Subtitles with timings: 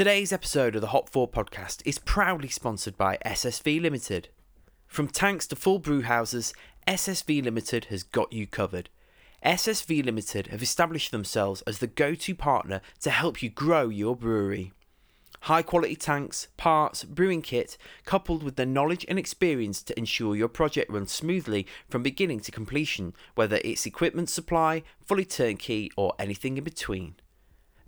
[0.00, 4.30] Today's episode of the Hop Forward podcast is proudly sponsored by SSV Limited.
[4.86, 6.54] From tanks to full brew houses,
[6.88, 8.88] SSV Limited has got you covered.
[9.44, 14.16] SSV Limited have established themselves as the go to partner to help you grow your
[14.16, 14.72] brewery.
[15.40, 17.76] High quality tanks, parts, brewing kit,
[18.06, 22.50] coupled with the knowledge and experience to ensure your project runs smoothly from beginning to
[22.50, 27.16] completion, whether it's equipment supply, fully turnkey, or anything in between.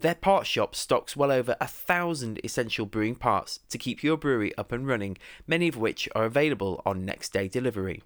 [0.02, 4.52] Their parts shop stocks well over a thousand essential brewing parts to keep your brewery
[4.58, 5.16] up and running,
[5.46, 8.02] many of which are available on next day delivery.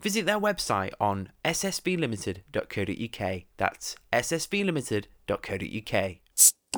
[0.00, 3.42] Visit their website on ssvlimited.co.uk.
[3.56, 6.16] That's ssvlimited.co.uk.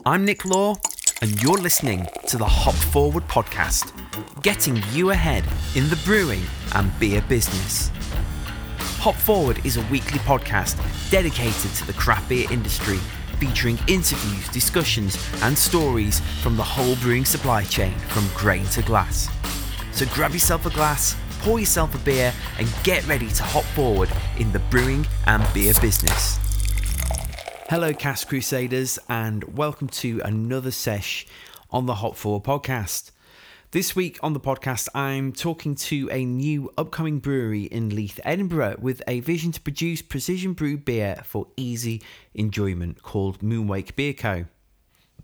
[0.07, 0.77] I'm Nick Law,
[1.21, 3.93] and you're listening to the Hop Forward podcast,
[4.43, 5.45] getting you ahead
[5.75, 6.41] in the brewing
[6.75, 7.91] and beer business.
[9.01, 10.79] Hop Forward is a weekly podcast
[11.11, 12.99] dedicated to the craft beer industry,
[13.39, 19.29] featuring interviews, discussions, and stories from the whole brewing supply chain from grain to glass.
[19.93, 24.11] So grab yourself a glass, pour yourself a beer, and get ready to hop forward
[24.39, 26.39] in the brewing and beer business.
[27.69, 31.27] Hello, Cask Crusaders, and welcome to another sesh
[31.71, 33.11] on the Hop Forward podcast.
[33.75, 38.77] This week on the podcast, I'm talking to a new upcoming brewery in Leith, Edinburgh,
[38.79, 42.01] with a vision to produce precision brew beer for easy
[42.35, 44.45] enjoyment called Moonwake Beer Co.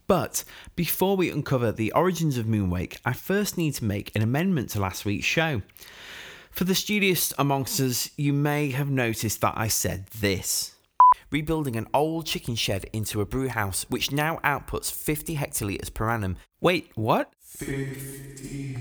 [0.08, 0.42] But
[0.74, 4.80] before we uncover the origins of Moonwake, I first need to make an amendment to
[4.80, 5.62] last week's show.
[6.50, 10.74] For the studious amongst us, you may have noticed that I said this.
[11.30, 16.10] Rebuilding an old chicken shed into a brew house, which now outputs 50 hectolitres per
[16.10, 16.36] annum.
[16.60, 17.32] Wait, what?
[17.60, 18.78] 50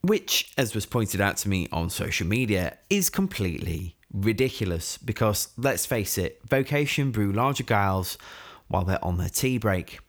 [0.00, 5.86] Which, as was pointed out to me on social media, is completely ridiculous because, let's
[5.86, 8.18] face it, Vocation brew larger gals
[8.66, 10.00] while they're on their tea break.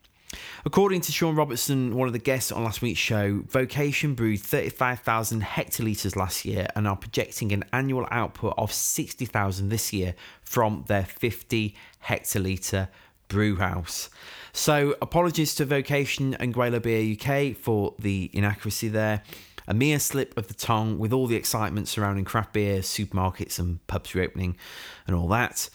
[0.64, 5.42] According to Sean Robertson, one of the guests on last week's show, Vocation brewed 35,000
[5.42, 10.14] hectolitres last year and are projecting an annual output of 60,000 this year
[10.44, 12.90] from their 50 hectolitre
[13.28, 14.12] brew house.
[14.54, 19.24] So, apologies to Vocation and Guela Beer UK for the inaccuracy there.
[19.68, 23.86] A mere slip of the tongue with all the excitement surrounding craft beer, supermarkets, and
[23.88, 24.58] pubs reopening,
[25.08, 25.70] and all that.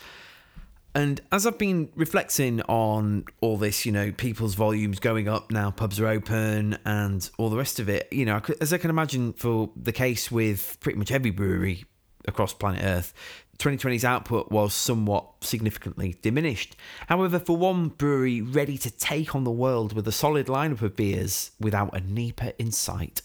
[0.97, 5.71] And as I've been reflecting on all this, you know, people's volumes going up now,
[5.71, 9.35] pubs are open, and all the rest of it, you know, as I can imagine
[9.35, 11.85] for the case with pretty much every brewery
[12.27, 13.13] across planet Earth,
[13.59, 16.77] 2020's output was somewhat significantly diminished.
[17.09, 20.97] However, for one brewery ready to take on the world with a solid lineup of
[20.97, 23.21] beers without a NEIPA in sight,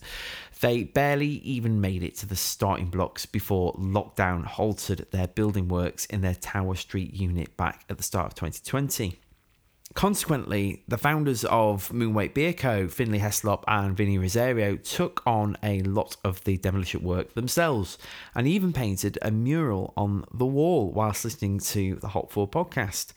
[0.61, 6.05] they barely even made it to the starting blocks before lockdown halted their building works
[6.05, 9.19] in their Tower Street unit back at the start of 2020.
[9.93, 15.81] Consequently, the founders of Moonwake Beer Co., Finley Heslop and Vinny Rosario, took on a
[15.81, 17.97] lot of the demolition work themselves
[18.33, 23.11] and even painted a mural on the wall whilst listening to the Hop Forward podcast.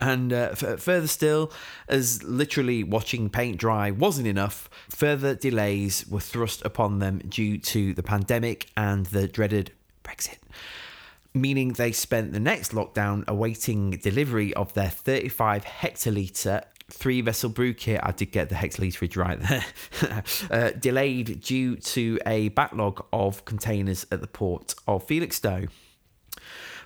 [0.00, 1.52] And uh, f- further still,
[1.88, 7.94] as literally watching paint dry wasn't enough, further delays were thrust upon them due to
[7.94, 9.72] the pandemic and the dreaded
[10.04, 10.38] Brexit.
[11.34, 17.74] Meaning they spent the next lockdown awaiting delivery of their 35 hectolitre three vessel brew
[17.74, 18.00] kit.
[18.02, 20.24] I did get the hectoliterage right there.
[20.50, 25.68] uh, delayed due to a backlog of containers at the port of Felixstowe.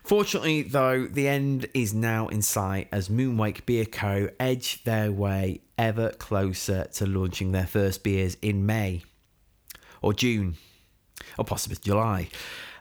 [0.04, 4.28] Fortunately, though, the end is now in sight as Moonwake Beer Co.
[4.40, 9.04] edge their way ever closer to launching their first beers in May
[10.00, 10.56] or June
[11.38, 12.28] or possibly July.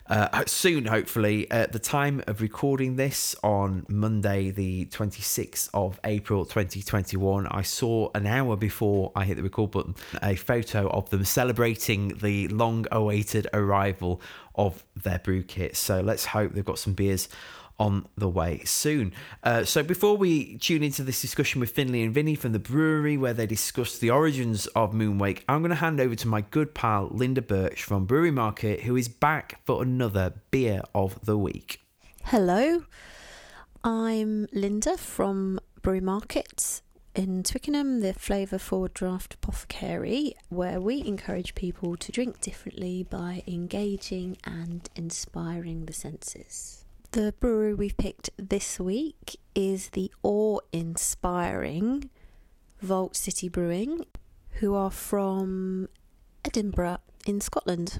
[0.07, 6.43] Uh, soon, hopefully, at the time of recording this on Monday, the 26th of April
[6.43, 11.23] 2021, I saw an hour before I hit the record button a photo of them
[11.23, 14.19] celebrating the long awaited arrival
[14.56, 15.75] of their brew kit.
[15.75, 17.29] So let's hope they've got some beers
[17.79, 19.12] on the way soon.
[19.44, 23.17] Uh, so before we tune into this discussion with Finley and Vinny from the brewery,
[23.17, 26.75] where they discuss the origins of Moonwake, I'm going to hand over to my good
[26.75, 31.81] pal Linda Birch from Brewery Market, who is back for another beer of the week.
[32.25, 32.84] Hello,
[33.84, 36.81] I'm Linda from Brewery Market
[37.13, 43.43] in Twickenham, the Flavour Forward Draft Apothecary, where we encourage people to drink differently by
[43.46, 46.85] engaging and inspiring the senses.
[47.11, 52.09] The brewery we've picked this week is the awe inspiring
[52.79, 54.05] Vault City Brewing,
[54.59, 55.90] who are from
[56.46, 57.99] Edinburgh in Scotland.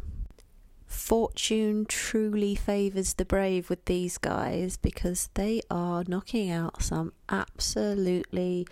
[0.88, 8.68] fortune truly favours the brave with these guys because they are knocking out some absolutely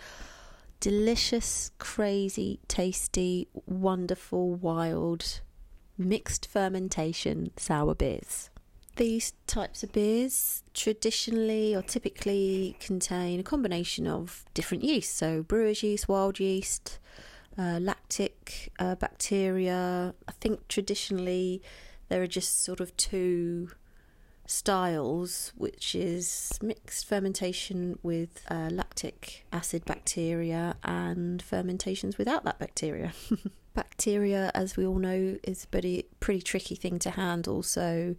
[0.80, 5.40] delicious, crazy, tasty, wonderful, wild,
[5.96, 8.50] mixed fermentation sour beers.
[8.96, 15.82] These types of beers traditionally or typically contain a combination of different yeasts, so brewer's
[15.82, 16.98] yeast, wild yeast,
[17.56, 20.14] uh, lactic uh, bacteria.
[20.26, 21.62] I think traditionally
[22.08, 23.70] there are just sort of two
[24.50, 33.12] styles, which is mixed fermentation with uh, lactic acid bacteria and fermentations without that bacteria.
[33.74, 38.16] bacteria, as we all know, is a pretty, pretty tricky thing to handle, so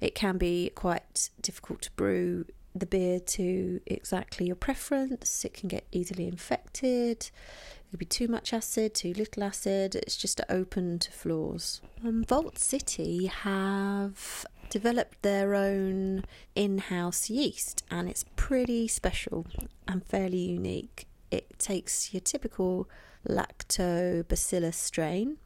[0.00, 5.44] it can be quite difficult to brew the beer to exactly your preference.
[5.44, 7.20] It can get easily infected.
[7.20, 9.94] It could be too much acid, too little acid.
[9.94, 11.82] It's just open to flaws.
[12.02, 16.24] Um, Vault City have developed their own
[16.54, 19.46] in house yeast, and it's pretty special
[19.86, 21.06] and fairly unique.
[21.30, 22.88] It takes your typical
[23.28, 25.36] lactobacillus strain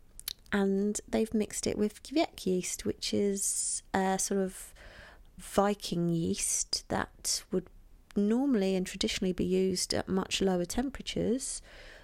[0.54, 4.72] and they've mixed it with Kveik yeast, which is a sort of
[5.36, 7.66] Viking yeast that would
[8.14, 11.60] normally and traditionally be used at much lower temperatures,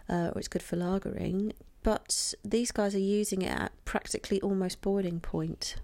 [0.09, 1.53] uh, or it's good for lagering.
[1.85, 5.77] But these guys are using it at practically almost boiling point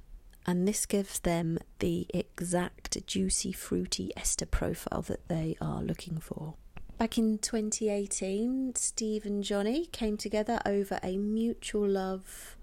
[0.46, 6.54] and this gives them the exact juicy, fruity ester profile that they are looking for.
[6.98, 12.56] Back in 2018, Steve and Johnny came together over a mutual love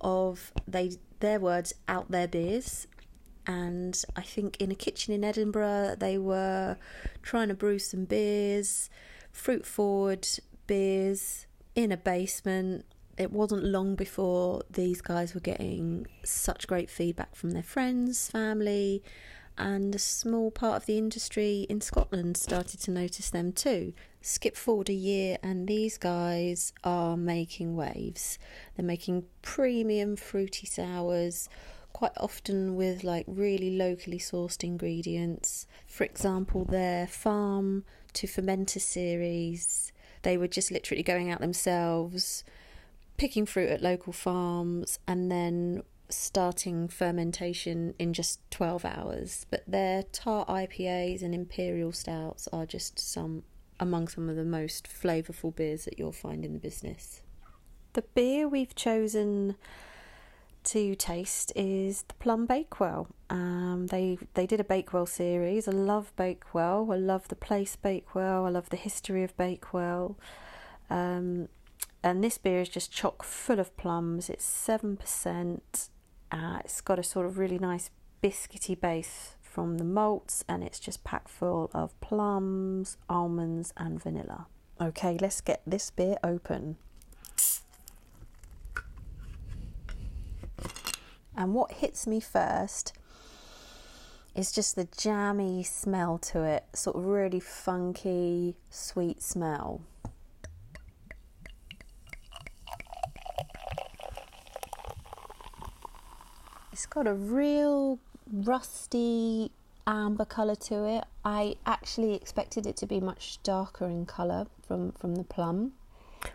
[0.00, 2.86] of they their words out their beers
[3.48, 6.76] and I think in a kitchen in Edinburgh they were
[7.22, 8.90] trying to brew some beers,
[9.32, 10.28] fruit forward
[10.66, 12.84] beers in a basement
[13.18, 19.02] it wasn't long before these guys were getting such great feedback from their friends, family,
[19.58, 23.92] and a small part of the industry in Scotland started to notice them too.
[24.22, 28.38] Skip forward a year, and these guys are making waves.
[28.76, 31.48] They're making premium fruity sours,
[31.92, 35.66] quite often with like really locally sourced ingredients.
[35.88, 39.92] For example, their farm to fermenter series,
[40.22, 42.44] they were just literally going out themselves
[43.18, 49.44] picking fruit at local farms and then starting fermentation in just 12 hours.
[49.50, 53.42] But their tart IPAs and imperial stouts are just some
[53.80, 57.22] among some of the most flavourful beers that you'll find in the business.
[57.92, 59.56] The beer we've chosen
[60.64, 63.08] to taste is the Plum Bakewell.
[63.30, 65.68] Um, they they did a Bakewell series.
[65.68, 66.90] I love Bakewell.
[66.90, 68.46] I love the place Bakewell.
[68.46, 70.18] I love the history of Bakewell.
[70.90, 71.48] Um,
[72.02, 74.30] and this beer is just chock full of plums.
[74.30, 75.88] It's seven percent.
[76.30, 77.90] Uh, it's got a sort of really nice
[78.22, 84.46] biscuity base from the malts, and it's just packed full of plums, almonds, and vanilla.
[84.80, 86.76] Okay, let's get this beer open.
[91.36, 92.96] And what hits me first
[94.34, 99.80] is just the jammy smell to it, sort of really funky, sweet smell.
[106.78, 107.98] It's got a real
[108.32, 109.50] rusty
[109.84, 111.04] amber colour to it.
[111.24, 115.72] I actually expected it to be much darker in colour from, from the plum.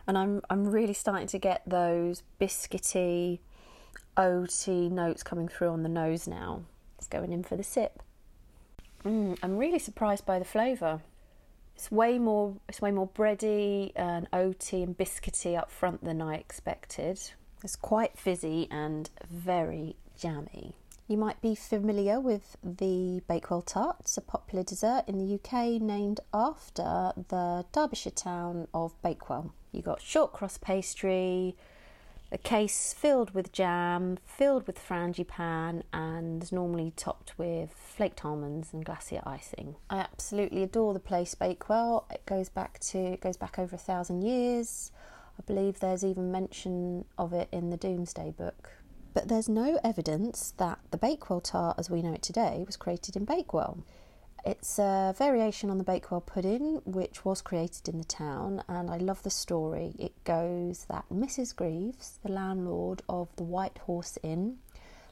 [0.06, 3.40] And I'm I'm really starting to get those biscuity,
[4.18, 6.64] oaty notes coming through on the nose now.
[6.98, 8.04] It's going in for the sip.
[9.06, 11.00] Mm, I'm really surprised by the flavour.
[11.78, 16.36] It's way more it's way more bready and oaty and biscuity up front than I
[16.36, 17.32] expected.
[17.64, 20.74] It's quite fizzy and very jammy.
[21.10, 23.98] You might be familiar with the Bakewell tart.
[24.00, 29.54] It's a popular dessert in the UK named after the Derbyshire town of Bakewell.
[29.74, 31.58] You've got shortcrust pastry,
[32.32, 38.86] a case filled with jam, filled with frangipane, and normally topped with flaked almonds and
[38.86, 39.76] glacé icing.
[39.90, 42.08] I absolutely adore the place Bakewell.
[42.10, 44.90] It goes back to it goes back over a thousand years.
[45.38, 48.70] I believe there's even mention of it in the Domesday Book
[49.14, 53.16] but there's no evidence that the Bakewell tart as we know it today was created
[53.16, 53.84] in Bakewell.
[54.46, 58.98] It's a variation on the Bakewell pudding, which was created in the town, and I
[58.98, 59.96] love the story.
[59.98, 61.56] It goes that Mrs.
[61.56, 64.58] Greaves, the landlord of the White Horse Inn,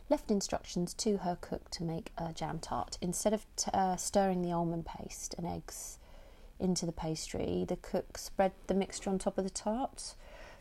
[0.10, 2.98] left instructions to her cook to make a jam tart.
[3.02, 5.98] Instead of t- uh, stirring the almond paste and eggs
[6.60, 10.16] into the pastry, the cook spread the mixture on top of the tart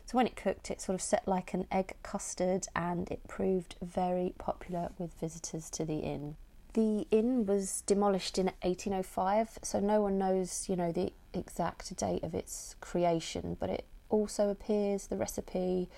[0.05, 3.75] So when it cooked, it sort of set like an egg custard and it proved
[3.81, 6.35] very popular with visitors to the inn.
[6.73, 12.23] The inn was demolished in 1805, so no one knows, you know, the exact date
[12.23, 15.89] of its creation, but it also appears the recipe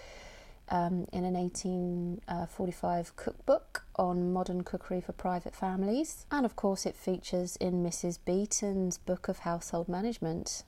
[0.69, 6.95] um, in an 1845 cookbook on modern cookery for private families, and of course, it
[6.95, 8.17] features in Mrs.
[8.25, 10.63] Beeton's Book of Household Management.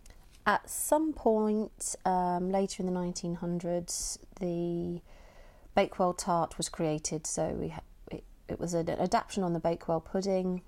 [0.47, 5.01] At some point um, later in the 1900s, the
[5.73, 10.01] Bakewell tart was created, so we ha- it, it was an adaptation on the Bakewell
[10.01, 10.61] pudding.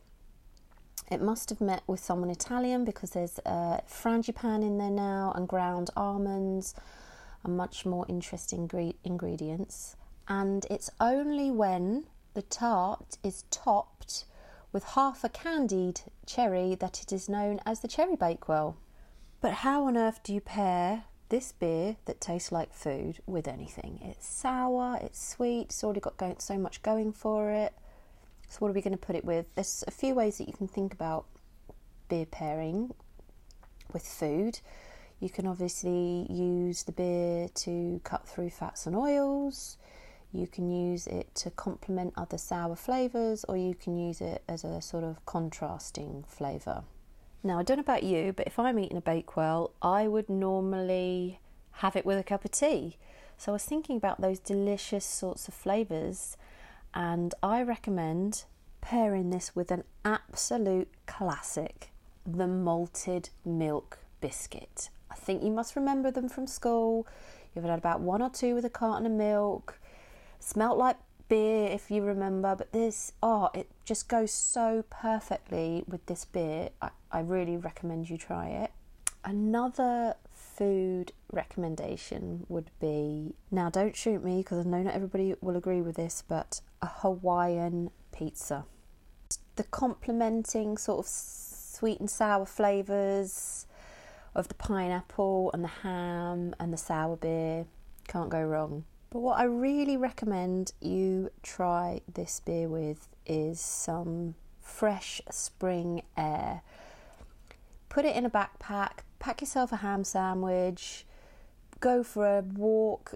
[1.12, 5.48] It must have met with someone Italian because there's uh, frangipane in there now and
[5.48, 6.74] ground almonds
[7.44, 9.96] and much more interesting gre- ingredients.
[10.28, 14.26] And it's only when the tart is topped
[14.74, 18.76] with half a candied cherry that it is known as the cherry bakewell.
[19.40, 24.00] But how on earth do you pair this beer that tastes like food with anything?
[24.04, 27.74] It's sour, it's sweet, it's already got going, so much going for it.
[28.50, 29.54] So, what are we going to put it with?
[29.54, 31.26] There's a few ways that you can think about
[32.10, 32.94] beer pairing
[33.94, 34.60] with food.
[35.20, 39.78] You can obviously use the beer to cut through fats and oils.
[40.32, 44.64] You can use it to complement other sour flavours, or you can use it as
[44.64, 46.84] a sort of contrasting flavour.
[47.44, 51.40] Now, I don't know about you, but if I'm eating a Bakewell, I would normally
[51.74, 52.98] have it with a cup of tea.
[53.38, 56.38] So I was thinking about those delicious sorts of flavours,
[56.94, 58.46] and I recommend
[58.82, 61.92] pairing this with an absolute classic
[62.28, 64.90] the malted milk biscuit.
[65.10, 67.08] I think you must remember them from school.
[67.56, 69.80] You've had about one or two with a carton of milk.
[70.40, 70.98] Smelt like
[71.30, 76.70] beer, if you remember, but this, oh, it just goes so perfectly with this beer.
[76.82, 78.72] I, I really recommend you try it.
[79.24, 85.58] Another food recommendation would be now, don't shoot me because I know not everybody will
[85.58, 88.66] agree with this, but a Hawaiian pizza.
[89.56, 93.66] The complementing sort of sweet and sour flavours
[94.34, 97.66] of the pineapple and the ham and the sour beer.
[98.08, 98.86] Can't go wrong.
[99.10, 106.62] But what I really recommend you try this beer with is some fresh spring air.
[107.98, 111.04] Put it in a backpack, pack yourself a ham sandwich,
[111.80, 113.16] go for a walk,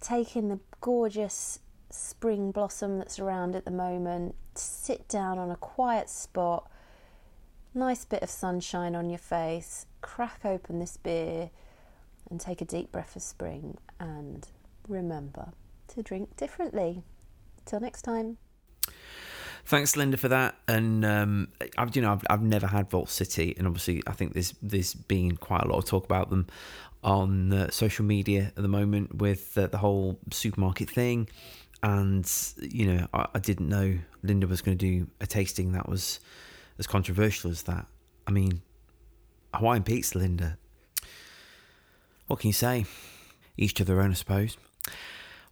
[0.00, 1.58] take in the gorgeous
[1.90, 6.70] spring blossom that's around at the moment, sit down on a quiet spot,
[7.74, 11.50] nice bit of sunshine on your face, crack open this beer
[12.30, 14.48] and take a deep breath of spring and
[14.88, 15.52] remember
[15.88, 17.02] to drink differently.
[17.66, 18.38] Till next time.
[19.64, 20.56] Thanks, Linda, for that.
[20.66, 24.34] And um, I've you know I've, I've never had Vault City, and obviously I think
[24.34, 26.46] there's there's been quite a lot of talk about them
[27.04, 31.28] on uh, social media at the moment with uh, the whole supermarket thing.
[31.82, 35.88] And you know I, I didn't know Linda was going to do a tasting that
[35.88, 36.20] was
[36.78, 37.86] as controversial as that.
[38.26, 38.62] I mean,
[39.54, 40.58] Hawaiian pizza, Linda.
[42.26, 42.86] What can you say?
[43.56, 44.56] Each to their own, I suppose.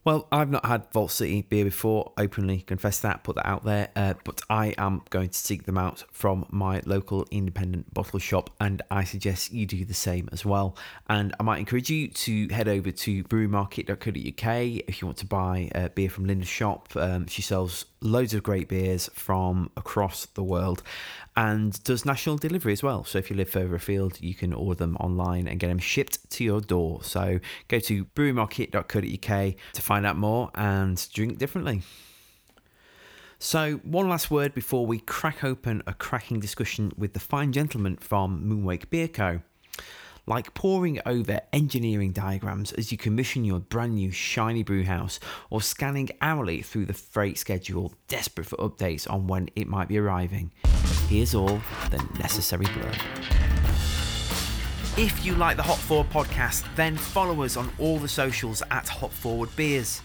[0.02, 3.90] Well, I've not had Vault City beer before, openly confess that, put that out there,
[3.94, 8.48] uh, but I am going to seek them out from my local independent bottle shop,
[8.58, 10.74] and I suggest you do the same as well.
[11.10, 15.70] And I might encourage you to head over to brewerymarket.co.uk if you want to buy
[15.74, 16.88] uh, beer from Linda's shop.
[16.96, 20.82] Um, she sells loads of great beers from across the world
[21.36, 23.04] and does national delivery as well.
[23.04, 26.30] So if you live further afield, you can order them online and get them shipped
[26.30, 27.02] to your door.
[27.02, 31.82] So go to brewmarket.co.uk to find out more and drink differently.
[33.42, 37.96] So, one last word before we crack open a cracking discussion with the fine gentleman
[37.96, 39.40] from Moonwake Beer Co.
[40.26, 45.60] Like poring over engineering diagrams as you commission your brand new shiny brew house, or
[45.60, 50.50] scanning hourly through the freight schedule, desperate for updates on when it might be arriving.
[51.08, 51.60] Here's all
[51.90, 52.98] the necessary blurb.
[54.96, 58.88] If you like the Hop Forward podcast, then follow us on all the socials at
[58.88, 60.02] Hop Forward Beers.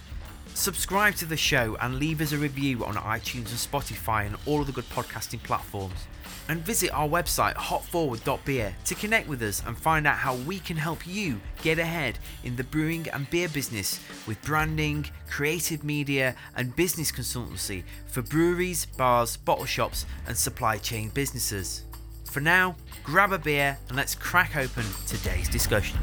[0.53, 4.61] Subscribe to the show and leave us a review on iTunes and Spotify and all
[4.61, 6.07] of the good podcasting platforms.
[6.47, 10.77] And visit our website hopforward.beer to connect with us and find out how we can
[10.77, 16.75] help you get ahead in the brewing and beer business with branding, creative media, and
[16.75, 21.83] business consultancy for breweries, bars, bottle shops, and supply chain businesses.
[22.25, 25.97] For now, grab a beer and let's crack open today's discussion.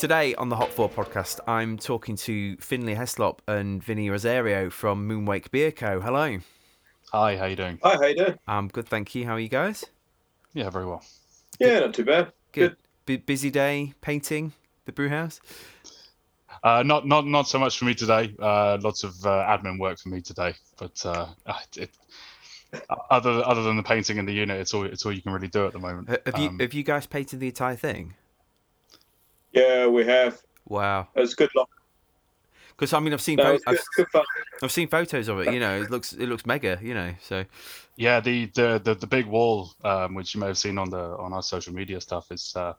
[0.00, 5.06] Today on the Hop Forward podcast, I'm talking to Finley Heslop and Vinny Rosario from
[5.06, 6.00] Moonwake Beer Co.
[6.00, 6.38] Hello.
[7.12, 7.78] Hi, how you doing?
[7.82, 8.38] Hi, how you doing?
[8.48, 9.26] I'm good, thank you.
[9.26, 9.84] How are you guys?
[10.54, 11.04] Yeah, very well.
[11.58, 12.32] Yeah, not too bad.
[12.52, 12.76] Good.
[13.04, 14.54] B- busy day painting
[14.86, 15.38] the brew house.
[16.64, 18.34] Uh, not not not so much for me today.
[18.38, 21.26] Uh, lots of uh, admin work for me today, but uh,
[21.76, 21.90] it,
[23.10, 25.48] other other than the painting in the unit, it's all it's all you can really
[25.48, 26.08] do at the moment.
[26.24, 28.14] Have you um, have you guys painted the entire thing?
[29.52, 30.40] Yeah, we have.
[30.66, 31.68] Wow, it's good luck.
[32.80, 33.78] Because I mean, I've seen no, I've,
[34.62, 35.52] I've, seen photos of it.
[35.52, 36.78] You know, it looks it looks mega.
[36.80, 37.44] You know, so
[37.96, 41.16] yeah, the the the, the big wall, um, which you may have seen on the
[41.18, 42.72] on our social media stuff, is uh,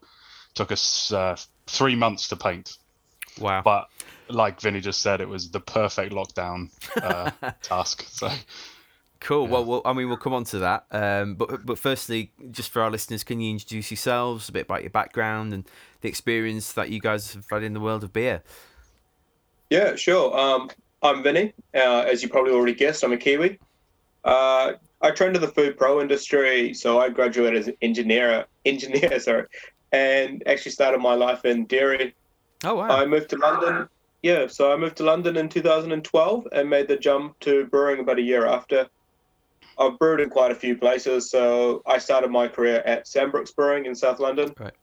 [0.55, 1.35] took us uh,
[1.67, 2.77] three months to paint.
[3.39, 3.61] Wow!
[3.63, 3.89] But
[4.27, 7.29] like Vinny just said, it was the perfect lockdown uh,
[7.61, 8.03] task.
[8.07, 8.31] So
[9.21, 9.45] Cool.
[9.45, 10.85] Well, well, I mean, we'll come on to that.
[10.89, 14.81] Um, but but firstly, just for our listeners, can you introduce yourselves, a bit about
[14.81, 15.63] your background and
[16.01, 18.41] the experience that you guys have had in the world of beer?
[19.69, 20.35] Yeah, sure.
[20.35, 20.71] Um,
[21.03, 21.53] I'm Vinny.
[21.73, 23.59] Uh, as you probably already guessed, I'm a Kiwi.
[24.23, 29.19] Uh, I trained in the food pro industry, so I graduated as an engineer, engineer,
[29.19, 29.45] sorry,
[29.91, 32.15] and actually started my life in dairy.
[32.63, 32.89] Oh wow!
[32.89, 33.87] I moved to London.
[34.23, 38.17] Yeah, so I moved to London in 2012 and made the jump to brewing about
[38.17, 38.87] a year after.
[39.77, 41.29] I've brewed in quite a few places.
[41.29, 44.53] So I started my career at Sambrook's Brewing in South London.
[44.59, 44.73] Right.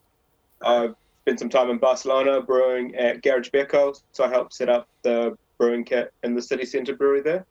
[0.62, 3.94] I've spent some time in Barcelona brewing at Garage Beer Co.
[4.12, 7.44] So I helped set up the brewing kit in the city centre brewery there.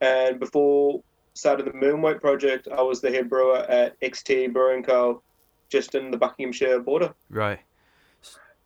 [0.00, 1.02] And before
[1.34, 5.22] starting the Moonwake project, I was the head brewer at XT Brewing Co.
[5.68, 7.14] just in the Buckinghamshire border.
[7.30, 7.60] Right.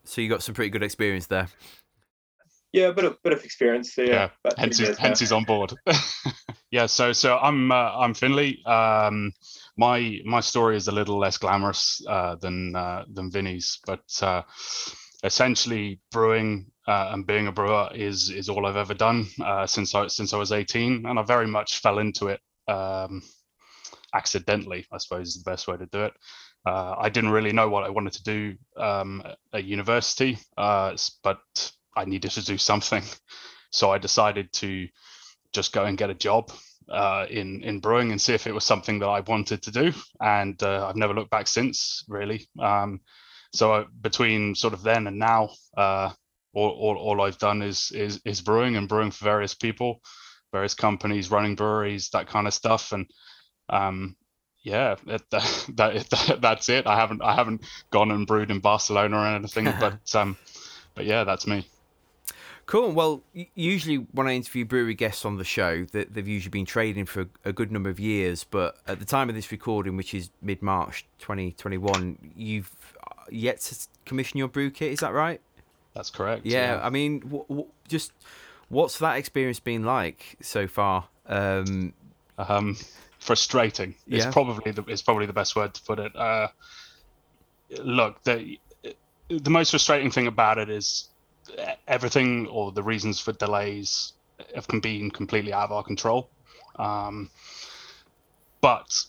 [0.04, 1.48] So you got some pretty good experience there.
[2.72, 3.96] Yeah, a bit of bit of experience.
[3.96, 4.04] Yeah,
[4.44, 4.50] yeah.
[4.58, 5.72] hence, he's, hence he's on board.
[6.70, 8.62] yeah, so so I'm uh, I'm Finley.
[8.66, 9.32] Um,
[9.78, 14.42] my my story is a little less glamorous uh, than uh, than Vinny's, but uh,
[15.24, 19.94] essentially brewing uh, and being a brewer is is all I've ever done uh, since
[19.94, 23.22] I since I was 18, and I very much fell into it um,
[24.14, 24.86] accidentally.
[24.92, 26.12] I suppose is the best way to do it.
[26.66, 29.22] I didn't really know what I wanted to do um,
[29.54, 31.38] at university, but
[31.98, 33.02] I needed to do something.
[33.70, 34.88] So I decided to
[35.52, 36.50] just go and get a job
[36.88, 39.92] uh, in in brewing and see if it was something that I wanted to do.
[40.20, 42.48] And uh, I've never looked back since, really.
[42.58, 43.00] Um,
[43.52, 46.10] so uh, between sort of then and now, uh,
[46.54, 50.00] all, all, all I've done is, is is brewing and brewing for various people,
[50.52, 52.92] various companies, running breweries, that kind of stuff.
[52.92, 53.06] And
[53.68, 54.16] um,
[54.62, 56.86] yeah, it, that, that, that's it.
[56.86, 60.36] I haven't I haven't gone and brewed in Barcelona or anything, but um,
[60.94, 61.66] but yeah, that's me.
[62.68, 62.92] Cool.
[62.92, 63.22] Well,
[63.54, 67.26] usually when I interview brewery guests on the show, that they've usually been trading for
[67.42, 68.44] a good number of years.
[68.44, 72.70] But at the time of this recording, which is mid March 2021, you've
[73.02, 74.92] uh, yet to commission your brew kit.
[74.92, 75.40] Is that right?
[75.94, 76.44] That's correct.
[76.44, 76.74] Yeah.
[76.74, 76.86] yeah.
[76.86, 78.12] I mean, w- w- just
[78.68, 81.08] what's that experience been like so far?
[81.24, 81.94] Um,
[82.36, 82.76] um,
[83.18, 83.94] frustrating.
[84.06, 86.14] It's probably the it's probably the best word to put it.
[86.14, 86.48] Uh,
[87.82, 88.60] look, the
[89.30, 91.08] the most frustrating thing about it is
[91.86, 94.12] everything or the reasons for delays
[94.54, 96.30] have been completely out of our control.
[96.76, 97.30] Um,
[98.60, 99.04] but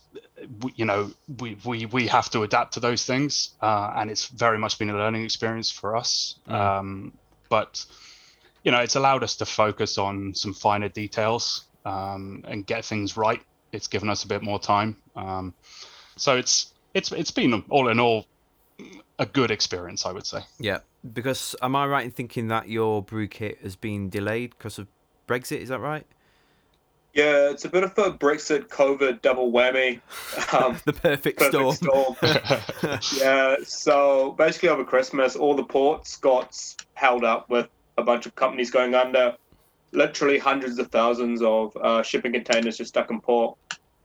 [0.75, 4.57] you know we, we we have to adapt to those things uh, and it's very
[4.57, 6.53] much been a learning experience for us mm.
[6.53, 7.13] um,
[7.49, 7.85] but
[8.63, 13.17] you know it's allowed us to focus on some finer details um, and get things
[13.17, 15.53] right it's given us a bit more time um,
[16.15, 18.25] so it's it's it's been all in all
[19.19, 20.79] a good experience i would say yeah
[21.13, 24.87] because am I right in thinking that your brew kit has been delayed because of
[25.27, 25.59] Brexit?
[25.59, 26.05] Is that right?
[27.13, 30.01] Yeah, it's a bit of a Brexit COVID double whammy.
[30.51, 31.75] Um, the perfect, perfect storm.
[31.75, 32.99] storm.
[33.17, 36.57] yeah, so basically over Christmas, all the ports got
[36.95, 39.35] held up with a bunch of companies going under.
[39.91, 43.57] Literally hundreds of thousands of uh, shipping containers just stuck in port.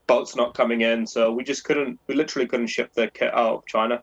[0.07, 1.99] Boats not coming in, so we just couldn't.
[2.09, 4.03] We literally couldn't ship the kit out of China.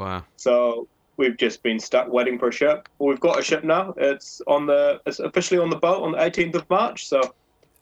[0.00, 0.24] Wow.
[0.36, 2.88] So we've just been stuck waiting for a ship.
[2.98, 3.94] Well, we've got a ship now.
[3.98, 7.06] It's on the it's officially on the boat on the 18th of March.
[7.06, 7.20] So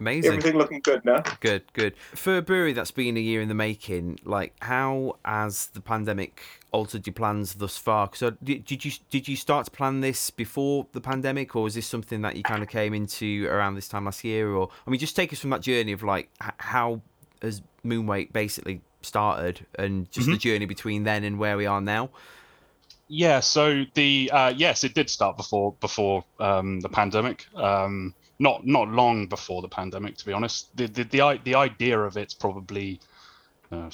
[0.00, 0.32] amazing.
[0.32, 1.22] Everything looking good now.
[1.38, 1.94] Good, good.
[1.96, 6.42] For a brewery that's been a year in the making, like how has the pandemic
[6.72, 8.08] altered your plans thus far?
[8.08, 11.68] Because uh, did, did you did you start to plan this before the pandemic, or
[11.68, 14.50] is this something that you kind of came into around this time last year?
[14.50, 17.00] Or I mean, just take us from that journey of like how
[17.40, 20.32] has Moonwake basically started and just mm-hmm.
[20.32, 22.10] the journey between then and where we are now.
[23.08, 27.46] Yeah, so the uh, yes, it did start before before um, the pandemic.
[27.54, 30.76] Um, not not long before the pandemic, to be honest.
[30.76, 33.00] The the the, the idea of it's probably
[33.72, 33.90] uh,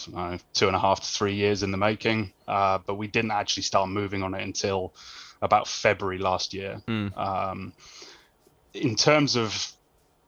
[0.53, 3.63] two and a half to three years in the making, uh, but we didn't actually
[3.63, 4.95] start moving on it until
[5.43, 6.83] about February last year.
[6.89, 7.17] Mm.
[7.17, 7.73] Um,
[8.73, 9.73] in terms of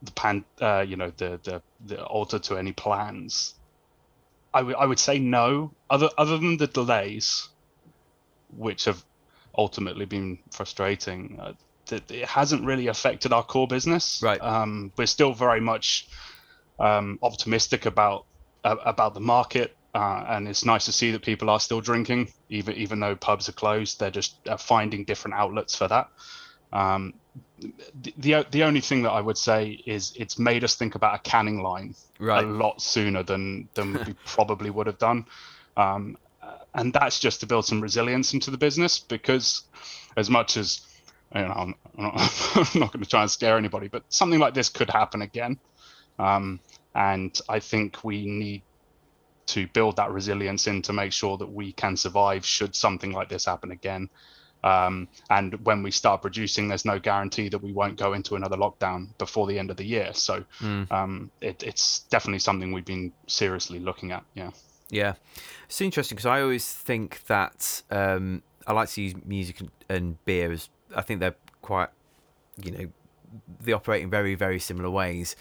[0.02, 3.54] the pan, uh, you know, the the the alter to any plans,
[4.56, 5.72] I, w- I would say no.
[5.90, 7.48] Other other than the delays,
[8.56, 9.04] which have
[9.56, 11.52] ultimately been frustrating, uh,
[11.86, 14.20] that it hasn't really affected our core business.
[14.22, 14.40] Right.
[14.40, 16.08] Um, we're still very much
[16.80, 18.24] um, optimistic about
[18.64, 22.32] uh, about the market, uh, and it's nice to see that people are still drinking,
[22.48, 24.00] even even though pubs are closed.
[24.00, 26.08] They're just uh, finding different outlets for that.
[26.76, 27.14] Um,
[28.02, 31.14] the, the the only thing that I would say is it's made us think about
[31.14, 32.44] a canning line Right.
[32.44, 35.26] a lot sooner than than we probably would have done.
[35.76, 36.16] Um,
[36.74, 39.62] and that's just to build some resilience into the business because
[40.16, 40.80] as much as
[41.34, 42.14] you know, I'm, I'm not,
[42.74, 45.58] I'm not going to try and scare anybody, but something like this could happen again.
[46.18, 46.60] Um,
[46.94, 48.62] and I think we need
[49.46, 53.28] to build that resilience in to make sure that we can survive should something like
[53.28, 54.08] this happen again.
[54.66, 58.56] Um, and when we start producing, there's no guarantee that we won't go into another
[58.56, 60.10] lockdown before the end of the year.
[60.12, 60.90] So Mm.
[60.90, 64.24] um, it, it's definitely something we've been seriously looking at.
[64.34, 64.50] Yeah.
[64.88, 65.14] Yeah,
[65.66, 70.52] it's interesting because I always think that um, I like to use music and, beer
[70.52, 71.88] as I think they're quite,
[72.62, 72.86] you know,
[73.64, 75.34] they operate in very very similar ways,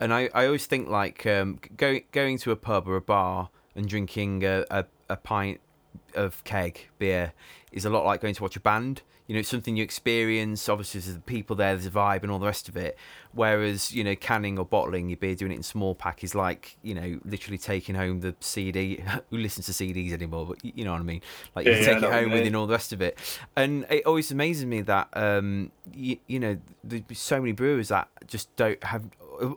[0.00, 3.50] and I, I always think like um, going going to a pub or a bar
[3.74, 5.60] and drinking a, a, a pint
[6.14, 7.32] of keg beer
[7.72, 9.02] is a lot like going to watch a band.
[9.26, 10.68] You know, it's something you experience.
[10.68, 12.96] Obviously, there's the people there, there's a vibe, and all the rest of it.
[13.32, 16.76] Whereas, you know, canning or bottling your beer, doing it in small pack is like,
[16.82, 19.02] you know, literally taking home the CD.
[19.30, 20.46] Who listens to CDs anymore?
[20.46, 21.22] But you know what I mean.
[21.56, 23.02] Like you Yeah, can yeah, take it home with you and all the rest of
[23.02, 23.18] it.
[23.56, 28.08] And it always amazes me that, um, you, you know, there's so many brewers that
[28.28, 29.04] just don't have.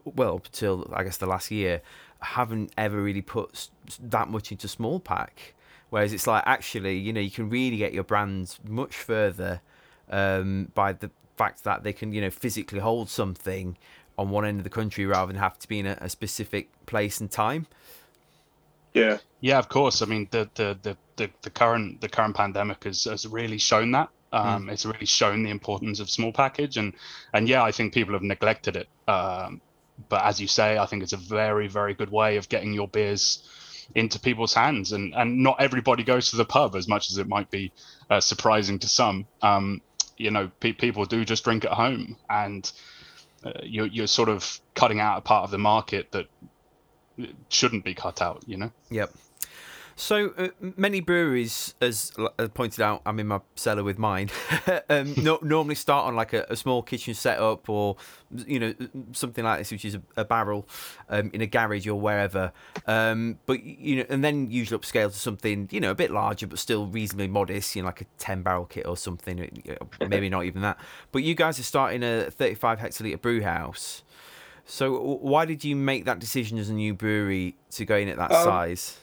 [0.03, 1.81] Well, up until I guess the last year,
[2.21, 3.69] haven't ever really put
[4.01, 5.53] that much into small pack.
[5.89, 9.61] Whereas it's like actually, you know, you can really get your brands much further
[10.09, 13.77] um, by the fact that they can, you know, physically hold something
[14.17, 16.69] on one end of the country rather than have to be in a, a specific
[16.85, 17.65] place and time.
[18.93, 19.17] Yeah.
[19.41, 20.01] Yeah, of course.
[20.01, 23.91] I mean, the the the, the, the current the current pandemic has, has really shown
[23.91, 24.09] that.
[24.31, 26.93] Um, It's really shown the importance of small package, and
[27.33, 28.87] and yeah, I think people have neglected it.
[29.07, 29.61] Um,
[30.09, 32.87] but as you say, I think it's a very very good way of getting your
[32.87, 33.43] beers
[33.95, 37.27] into people's hands, and and not everybody goes to the pub as much as it
[37.27, 37.71] might be
[38.09, 39.25] uh, surprising to some.
[39.41, 39.81] Um,
[40.17, 42.71] you know, pe- people do just drink at home, and
[43.43, 46.27] uh, you're you're sort of cutting out a part of the market that
[47.49, 48.43] shouldn't be cut out.
[48.47, 48.71] You know.
[48.89, 49.11] Yep.
[49.99, 54.29] So uh, many breweries, as uh, pointed out, I'm in my cellar with mine.
[54.89, 57.97] um, no, normally start on like a, a small kitchen setup or
[58.33, 58.73] you know
[59.11, 60.65] something like this, which is a, a barrel
[61.09, 62.53] um, in a garage or wherever.
[62.87, 66.47] Um, but you know, and then usually upscale to something you know a bit larger
[66.47, 69.37] but still reasonably modest, you know, like a 10 barrel kit or something.
[69.99, 70.79] Maybe not even that.
[71.11, 74.03] But you guys are starting a 35 hectoliter brew house.
[74.65, 78.07] So w- why did you make that decision as a new brewery to go in
[78.07, 78.97] at that Um, size?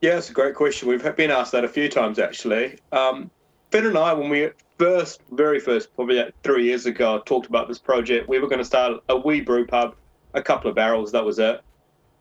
[0.00, 0.88] Yeah, it's a great question.
[0.88, 2.78] We've been asked that a few times actually.
[2.92, 3.30] Um,
[3.70, 7.68] Finn and I, when we first, very first, probably like three years ago, talked about
[7.68, 9.94] this project, we were going to start a wee brew pub,
[10.34, 11.60] a couple of barrels, that was it.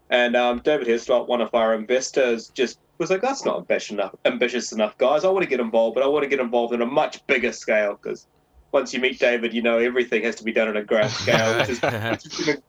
[0.10, 4.16] And um, David Heslop, one of our investors, just was like, "That's not ambitious enough,
[4.26, 5.24] ambitious enough, guys.
[5.24, 7.52] I want to get involved, but I want to get involved in a much bigger
[7.52, 8.28] scale because
[8.72, 11.60] once you meet David, you know everything has to be done on a grand scale,
[11.60, 12.64] which is which has been,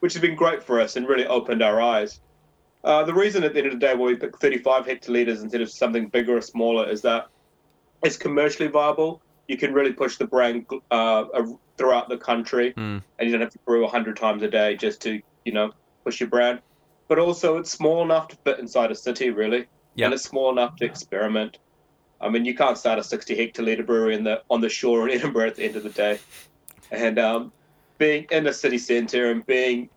[0.00, 2.20] which has been great for us and really opened our eyes.
[2.82, 5.60] Uh, the reason at the end of the day why we pick 35 hectoliters instead
[5.60, 7.26] of something bigger or smaller is that
[8.02, 9.20] it's commercially viable.
[9.48, 11.24] You can really push the brand uh,
[11.76, 13.02] throughout the country, Mm.
[13.18, 15.72] and you don't have to brew 100 times a day just to, you know,
[16.04, 16.60] push your brand.
[17.08, 19.66] But also, it's small enough to fit inside a city, really,
[19.96, 20.06] Yeah.
[20.06, 21.58] and it's small enough to experiment.
[22.20, 25.14] I mean, you can't start a 60 hectoliter brewery in the on the shore in
[25.18, 26.18] Edinburgh at the end of the day.
[26.90, 27.52] And um,
[27.98, 29.88] being in the city centre and being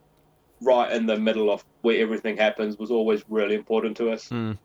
[0.61, 4.27] right in the middle of where everything happens was always really important to us.
[4.29, 4.57] Mm.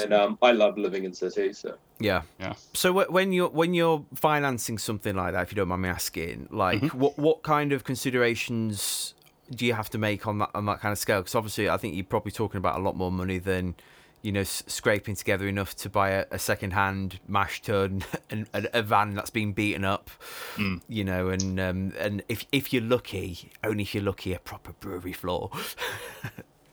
[0.00, 1.58] And um, I love living in cities.
[1.58, 1.74] So.
[1.98, 2.22] Yeah.
[2.38, 2.52] Yeah.
[2.74, 5.88] So wh- when you're when you're financing something like that, if you don't mind me
[5.88, 6.96] asking, like Mm-hmm.
[6.98, 9.14] what what kind of considerations
[9.52, 11.18] do you have to make on that on that kind of scale?
[11.20, 13.74] Because obviously, I think you're probably talking about a lot more money than
[14.22, 18.46] you know s- scraping together enough to buy a, a second hand mash tun and,
[18.54, 20.08] and a van that's been beaten up.
[20.54, 20.82] Mm.
[20.88, 24.72] You know, and um, and if if you're lucky, only if you're lucky, a proper
[24.74, 25.50] brewery floor.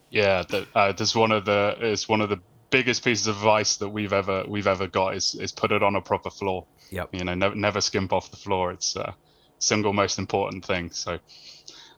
[0.10, 2.40] Yeah, that, uh, that's one of the it's one of the
[2.70, 5.96] biggest pieces of advice that we've ever we've ever got is is put it on
[5.96, 6.66] a proper floor.
[6.92, 7.10] Yep.
[7.14, 8.72] You know, never never skimp off the floor.
[8.72, 9.14] It's uh,
[9.60, 10.92] single most important thing.
[10.92, 11.20] So,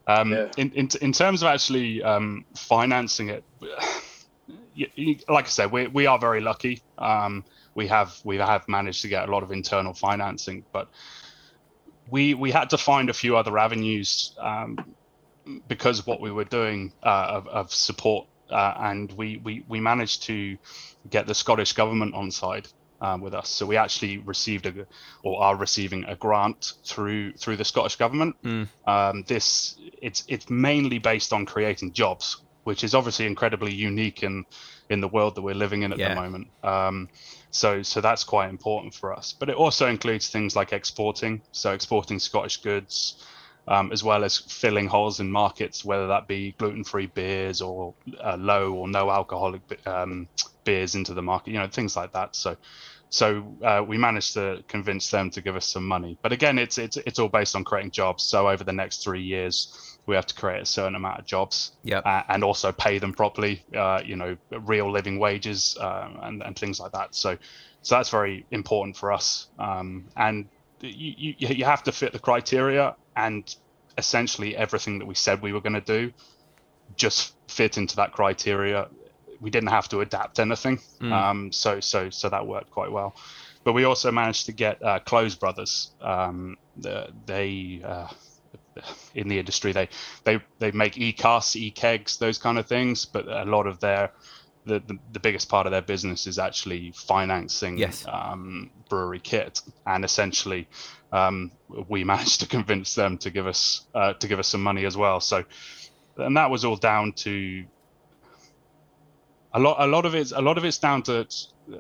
[0.08, 0.48] um, Yeah.
[0.58, 3.44] in, in in terms of actually um, financing it,
[4.74, 6.82] you, you, like I said, we we are very lucky.
[6.98, 7.46] Um,
[7.76, 10.90] we have we have managed to get a lot of internal financing, but
[12.10, 14.78] we we had to find a few other avenues um,
[15.68, 20.24] because what we were doing uh, of, of support uh, and we, we we managed
[20.24, 20.58] to
[21.10, 22.68] get the Scottish government on side
[23.02, 23.50] um, with us.
[23.50, 24.86] So we actually received a,
[25.24, 28.36] or are receiving a grant through through the Scottish government.
[28.44, 28.68] Mm.
[28.88, 34.46] Um, this it's it's mainly based on creating jobs, which is obviously incredibly unique in
[34.90, 36.10] in the world that we're living in at Yeah.
[36.10, 36.48] the moment.
[36.64, 37.10] Um,
[37.52, 39.34] so so that's quite important for us.
[39.34, 43.24] But it also includes things like exporting, so exporting Scottish goods.
[43.72, 48.36] Um, as well as filling holes in markets, whether that be gluten-free beers or uh,
[48.36, 50.28] low or no alcoholic um,
[50.64, 52.36] beers into the market, you know, things like that.
[52.36, 52.58] So,
[53.10, 56.18] so uh, we managed to convince them to give us some money.
[56.24, 58.24] But again, it's it's it's all based on creating jobs.
[58.24, 61.74] So over the next three years, we have to create a certain amount of jobs
[61.84, 62.04] Yep.
[62.06, 63.64] uh, and also pay them properly.
[63.76, 67.14] Uh, you know, real living wages um, and and things like that.
[67.14, 67.38] So,
[67.84, 69.48] so that's very important for us.
[69.60, 70.50] Um, and
[70.82, 73.56] you, you you have to fit the criteria, and
[73.98, 76.14] essentially everything that we said we were going to do
[76.96, 78.88] just fit into that criteria.
[79.42, 80.80] We didn't have to adapt anything.
[81.02, 81.12] Mm.
[81.12, 83.16] Um, so so so that worked quite well.
[83.64, 85.92] But we also managed to get uh, Close Brothers.
[86.02, 88.08] Um, the, they uh,
[89.14, 89.90] in the industry they
[90.24, 93.06] they they make e-casts, e-kegs, those kind of things.
[93.06, 94.12] But a lot of their
[94.70, 98.06] the, the, the biggest part of their business is actually financing Yes.
[98.08, 100.68] um, brewery kit, and essentially
[101.12, 101.52] um,
[101.88, 104.96] we managed to convince them to give us uh, to give us some money as
[104.96, 105.20] well.
[105.20, 105.44] So,
[106.18, 107.66] and that was all down to
[109.54, 109.78] a lot.
[109.80, 111.28] A lot of it's a lot of it's down to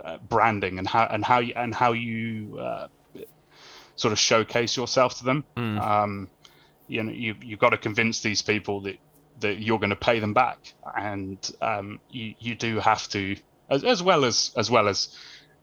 [0.04, 2.88] uh, branding and how and how you and how you uh,
[3.96, 5.44] sort of showcase yourself to them.
[5.56, 5.82] Mm.
[5.82, 6.30] Um,
[6.88, 8.98] you know, you you've got to convince these people that
[9.40, 13.36] that you're going to pay them back, and um, you you do have to,
[13.70, 15.16] as, as well as as well as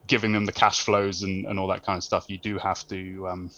[0.07, 2.27] giving them the cash flows and, and all that kind of stuff.
[2.29, 3.51] You do have to, um,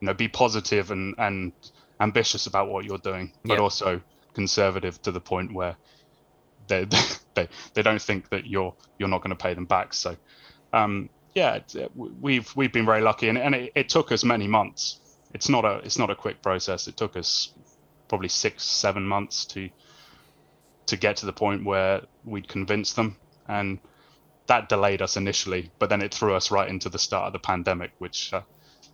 [0.00, 1.52] you know, be positive and and
[2.00, 4.00] ambitious about what you're doing, but also
[4.34, 5.76] conservative to the point where
[6.68, 6.86] they
[7.34, 9.94] they they don't think that you're you're not going to pay them back.
[9.94, 10.16] So,
[10.72, 14.48] um, yeah, uh, we've we've been very lucky, and, and it, it took us many
[14.48, 15.00] months.
[15.32, 16.88] It's not a it's not a quick process.
[16.88, 17.52] It took us
[18.10, 19.70] probably six seven months to
[20.86, 23.16] to get to the point where we'd convinced them,
[23.48, 23.78] and
[24.48, 25.70] that delayed us initially.
[25.78, 28.42] But then it threw us right into the start of the pandemic, which uh,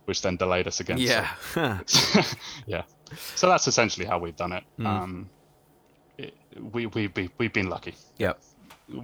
[0.05, 0.97] which then delayed us again.
[0.99, 1.79] So- Yeah.
[2.67, 2.83] yeah.
[3.35, 4.63] So that's essentially how we've done it.
[4.79, 4.85] Mm.
[4.85, 5.29] Um,
[6.17, 6.33] it
[6.71, 7.95] we we we we've been lucky.
[8.17, 8.33] Yeah.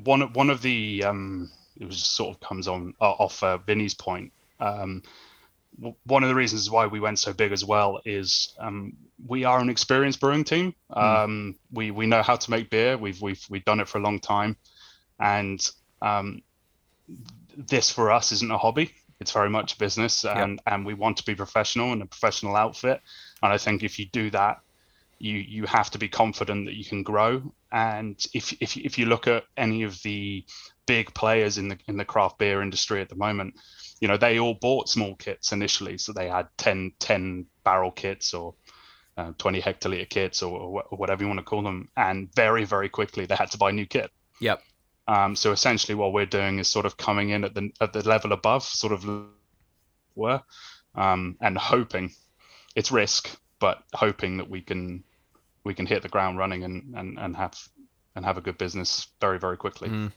[0.03, 3.41] One of- one of the um, it was just sort of comes on uh, off
[3.43, 4.31] uh, Vinny's point.
[4.59, 5.01] Um,
[5.79, 8.93] w- one of the reasons why we went so big as well is um,
[9.25, 10.75] we are an experienced brewing team.
[10.89, 12.97] Um, we we know how to make beer.
[12.97, 14.57] We've we've we've done it for a long time,
[15.19, 15.65] and
[16.01, 16.41] um,
[17.55, 18.93] this for us isn't a hobby.
[19.19, 22.55] It's very much a business, and and we want to be professional and a professional
[22.55, 23.01] outfit.
[23.41, 24.61] And I think if you do that,
[25.19, 27.53] you you have to be confident that you can grow.
[27.71, 30.43] And if if if you look at any of the
[30.85, 33.55] big players in the in the craft beer industry at the moment,
[34.01, 38.33] you know they all bought small kits initially, so they had 10, 10 barrel kits
[38.33, 38.53] or
[39.17, 42.65] uh, 20 hectoliter kits or, or or whatever you want to call them, and very
[42.65, 44.11] very quickly they had to buy new kit.
[44.39, 44.61] Yep.
[45.07, 48.07] Um, so essentially, what we're doing is sort of coming in at the at the
[48.07, 49.05] level above, sort of
[50.15, 50.41] were,
[50.95, 52.11] um, and hoping
[52.75, 55.03] it's risk, but hoping that we can
[55.63, 57.55] we can hit the ground running and and, and have
[58.15, 59.89] and have a good business very very quickly.
[59.89, 60.11] Mm.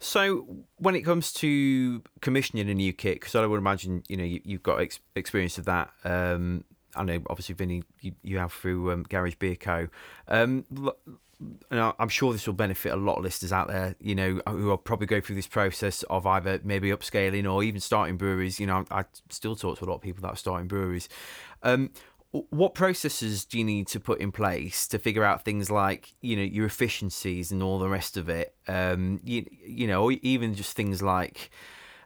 [0.00, 4.24] So when it comes to commissioning a new kit, because I would imagine you know
[4.24, 5.90] you, you've got ex- experience of that.
[6.04, 6.64] Um,
[6.96, 9.88] I know obviously Vinny, you, you have through um, Garage Beer Co.
[10.28, 10.64] Um,
[11.70, 14.70] and I'm sure this will benefit a lot of listeners out there, you know, who
[14.70, 18.60] are probably going through this process of either maybe upscaling or even starting breweries.
[18.60, 21.08] You know, I still talk to a lot of people that are starting breweries.
[21.62, 21.90] Um,
[22.50, 26.34] what processes do you need to put in place to figure out things like you
[26.34, 28.54] know your efficiencies and all the rest of it?
[28.66, 31.50] Um, you, you know, even just things like.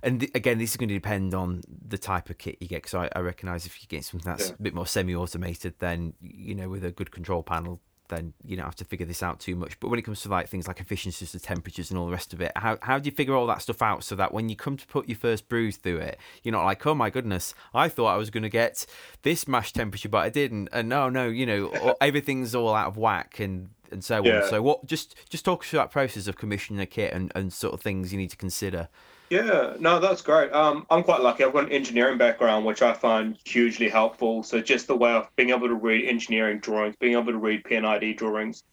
[0.03, 2.83] And th- again, this is going to depend on the type of kit you get.
[2.83, 4.55] Because I, I recognise if you get something that's Yeah.
[4.59, 8.65] a bit more semi-automated, then you know, with a good control panel, then you don't
[8.65, 9.79] have to figure this out too much.
[9.81, 12.33] But when it comes to like things like efficiencies, the temperatures, and all the rest
[12.33, 14.57] of it, how how do you figure all that stuff out so that when you
[14.57, 17.91] come to put your first brews through it, you're not like, oh my goodness, I
[17.91, 18.87] thought I was going to get
[19.25, 22.97] this mash temperature, but I didn't, and no, no, you know, everything's all out of
[22.97, 24.37] whack and and so Yeah.
[24.37, 24.43] on.
[24.51, 24.87] So what?
[24.87, 28.11] Just just talk through that process of commissioning a kit and and sort of things
[28.13, 28.89] you need to consider.
[29.31, 30.53] Yeah, no, that's great.
[30.53, 31.45] Um, I'm quite lucky.
[31.45, 34.43] I've got an engineering background, which I find hugely helpful.
[34.43, 37.65] So just the way of being able to read engineering drawings, being able to read
[37.65, 38.65] P&ID drawings,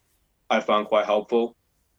[0.48, 1.56] I found quite helpful.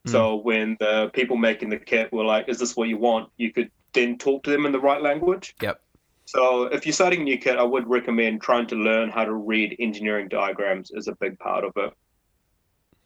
[0.08, 3.52] So when the people making the kit were like, "Is this what you want?" You
[3.52, 5.56] could then talk to them in the right language.
[5.62, 5.82] Yep.
[6.26, 9.34] So if you're starting a new kit, I would recommend trying to learn how to
[9.34, 11.94] read engineering diagrams is a big part of it.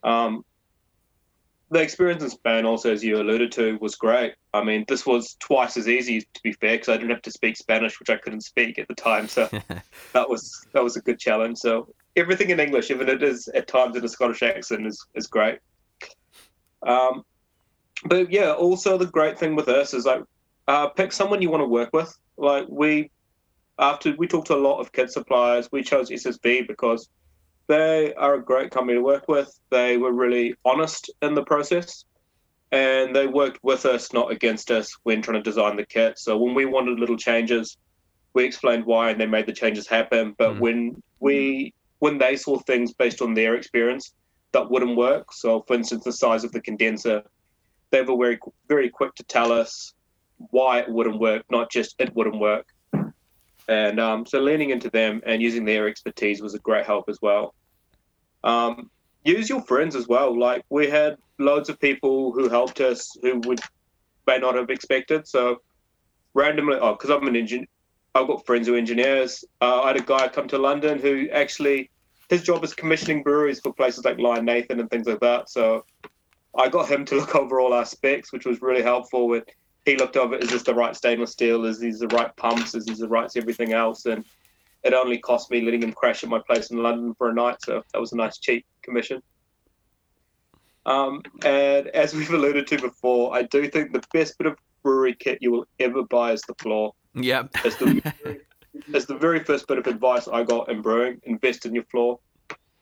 [0.03, 0.43] Um,
[1.71, 4.33] the experience in Spain, also as you alluded to, was great.
[4.53, 7.31] I mean, this was twice as easy to be fair, because I didn't have to
[7.31, 9.29] speak Spanish, which I couldn't speak at the time.
[9.29, 9.47] So
[10.13, 11.59] that was that was a good challenge.
[11.59, 15.27] So everything in English, even it is at times in a Scottish accent, is is
[15.27, 15.59] great.
[16.85, 17.23] Um,
[18.03, 20.23] but yeah, also the great thing with us is like
[20.67, 22.13] uh, pick someone you want to work with.
[22.35, 23.11] Like we,
[23.79, 27.07] after we talked to a lot of kit suppliers, we chose SSV because
[27.71, 29.57] they are a great company to work with.
[29.69, 32.03] They were really honest in the process,
[32.73, 36.19] and they worked with us, not against us, when trying to design the kit.
[36.19, 37.77] So when we wanted little changes,
[38.33, 40.35] we explained why, and they made the changes happen.
[40.37, 40.59] But mm.
[40.59, 44.13] when we when they saw things based on their experience
[44.51, 47.23] that wouldn't work, so for instance, the size of the condenser,
[47.91, 49.93] they were very very quick to tell us
[50.49, 52.65] why it wouldn't work, not just it wouldn't work.
[53.69, 57.19] And um, so leaning into them and using their expertise was a great help as
[57.21, 57.53] well.
[58.43, 58.89] Um,
[59.23, 60.37] use your friends as well.
[60.37, 63.59] Like we had loads of people who helped us who would
[64.27, 65.27] may not have expected.
[65.27, 65.61] So
[66.33, 67.67] randomly, oh, because I'm an engineer,
[68.13, 69.45] I've got friends who are engineers.
[69.61, 71.89] Uh, I had a guy come to London who actually
[72.29, 75.49] his job is commissioning breweries for places like Lion Nathan and things like that.
[75.49, 75.85] So
[76.57, 79.27] I got him to look over all our specs, which was really helpful.
[79.27, 79.45] With
[79.85, 81.65] he looked over, is this the right stainless steel?
[81.65, 82.75] Is these the right pumps?
[82.75, 84.05] Is these the right everything else?
[84.05, 84.23] And
[84.83, 87.57] it only cost me letting him crash at my place in London for a night,
[87.63, 89.21] so that was a nice cheap commission.
[90.85, 95.15] Um, and as we've alluded to before, I do think the best bit of brewery
[95.17, 96.93] kit you will ever buy is the floor.
[97.13, 97.49] Yep.
[97.63, 98.13] It's the,
[98.87, 101.21] it's the very first bit of advice I got in brewing.
[101.23, 102.19] Invest in your floor.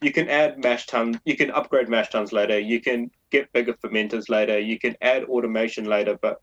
[0.02, 1.20] You can add mash tun.
[1.26, 2.58] You can upgrade mash tuns later.
[2.58, 4.58] You can get bigger fermenters later.
[4.58, 6.18] You can add automation later.
[6.22, 6.42] But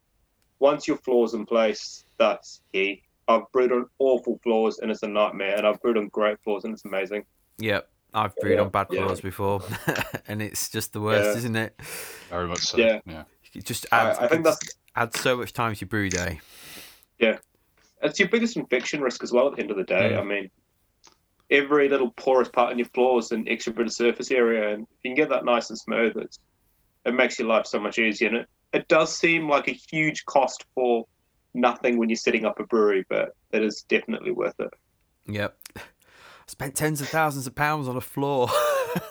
[0.59, 3.03] once your floor's in place, that's key.
[3.29, 6.65] I've brewed on awful floors and it's a nightmare, and I've brewed on great floors
[6.65, 7.25] and it's amazing.
[7.59, 7.89] Yep.
[8.15, 9.63] I've brewed yeah, on bad floors before,
[10.29, 11.37] and it's just the worst, yeah.
[11.37, 11.79] isn't it?
[12.31, 12.79] Very much so.
[12.79, 13.01] Yeah.
[13.05, 13.25] yeah.
[13.55, 14.59] It just adds, I, I think that's
[14.95, 16.41] add so much time to your brew day.
[17.19, 17.39] Yeah,
[18.03, 19.49] it's your biggest infection risk as well.
[19.49, 20.19] At the end of the day, mm.
[20.19, 20.51] I mean,
[21.51, 24.85] every little porous part in your floor is an extra bit of surface area, and
[24.85, 26.39] if you can get that nice and smooth, it's,
[27.05, 28.29] it makes your life so much easier.
[28.29, 31.07] And it, it does seem like a huge cost for
[31.57, 34.73] nothing when you're setting up a brewery, but it is definitely worth it.
[35.27, 35.57] Yep.
[36.47, 38.49] Spent tens of thousands of pounds on a floor.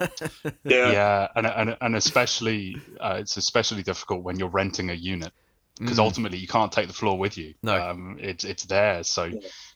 [0.64, 5.32] yeah, yeah, and and and especially uh, it's especially difficult when you're renting a unit
[5.78, 6.02] because mm.
[6.02, 7.52] ultimately you can't take the floor with you.
[7.62, 9.30] No, um, it's it's there, so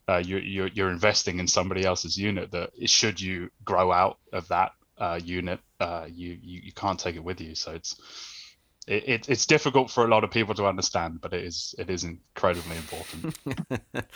[0.08, 4.48] uh, you you're you're investing in somebody else's unit that should you grow out of
[4.48, 7.54] that uh, unit, uh, you, you you can't take it with you.
[7.54, 7.96] So it's
[8.90, 11.88] it, it, it's difficult for a lot of people to understand, but it is it
[11.88, 13.38] is incredibly important.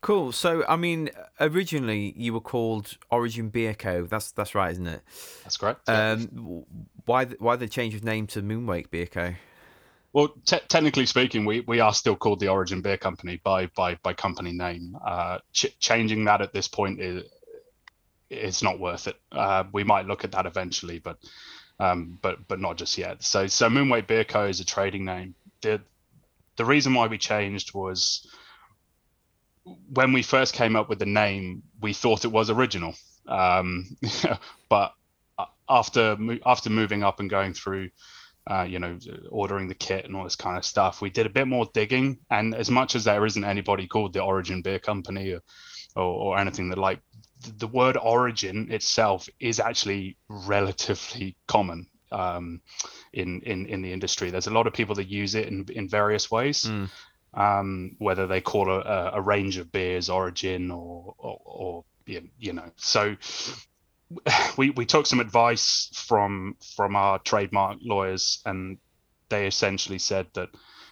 [0.00, 0.32] cool.
[0.32, 4.06] So, I mean, originally you were called Origin Beer Co.
[4.06, 5.02] That's that's right, isn't it?
[5.44, 5.88] That's correct.
[5.88, 6.64] Um,
[7.06, 9.34] why why the change of name to Moonwake Beer Co.
[10.12, 14.14] Well, technically speaking, we, we are still called the Origin Beer Company by by by
[14.14, 14.98] company name.
[15.06, 17.22] Uh, ch- changing that at this point is
[18.28, 19.16] it's not worth it.
[19.30, 21.18] Uh, we might look at that eventually, but
[21.80, 23.22] um, but but not just yet.
[23.24, 25.34] So so Moonwake Beer Co is a trading name.
[25.62, 25.80] The
[26.56, 28.28] the reason why we changed was
[29.92, 32.94] when we first came up with the name, we thought it was original,
[33.26, 33.96] um,
[34.68, 34.92] but
[35.68, 37.90] after after moving up and going through.
[38.50, 41.02] Uh, you know, ordering the kit and all this kind of stuff.
[41.02, 44.22] We did a bit more digging, and as much as there isn't anybody called the
[44.22, 45.42] Origin Beer Company or,
[45.94, 47.00] or, or anything that like,
[47.58, 52.60] the word origin itself is actually relatively common um,
[53.12, 54.30] in, in in the industry.
[54.30, 56.64] There's a lot of people that use it in in various ways.
[56.64, 56.90] Mm.
[57.32, 62.72] Um, whether they call a, a, range of beers origin or or, or you know
[62.74, 63.14] so
[64.56, 68.78] we we took some advice from from our trademark lawyers and
[69.28, 70.48] they essentially said that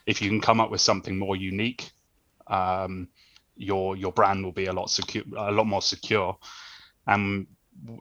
[0.06, 1.90] if you can come up with something more unique
[2.46, 3.08] um,
[3.58, 6.38] your your brand will be a lot secure, a lot more secure.
[7.06, 7.46] And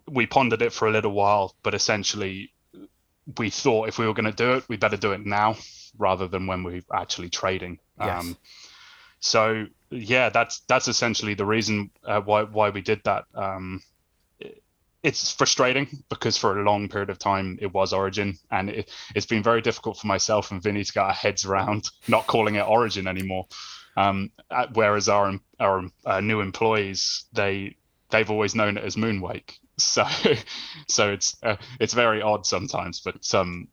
[0.08, 2.52] we pondered it for a little while, but essentially,
[3.38, 5.58] we thought if we were going to do it, we better do it now
[5.98, 7.80] rather than when we're actually trading.
[8.00, 8.24] Yes.
[8.24, 8.38] Um,
[9.20, 13.26] so yeah, that's that's essentially the reason uh, why why we did that.
[13.34, 13.82] Um,
[15.03, 19.26] it's frustrating because for a long period of time it was Origin, and it, has
[19.26, 22.68] been very difficult for myself and Vinny to get our heads around not calling it
[22.68, 23.47] Origin anymore.
[23.98, 24.30] Um,
[24.74, 27.76] whereas our our uh, new employees, they
[28.12, 29.60] they've always known it as Moonwake.
[29.80, 30.08] So
[30.88, 33.68] so it's uh, it's very odd sometimes, but um,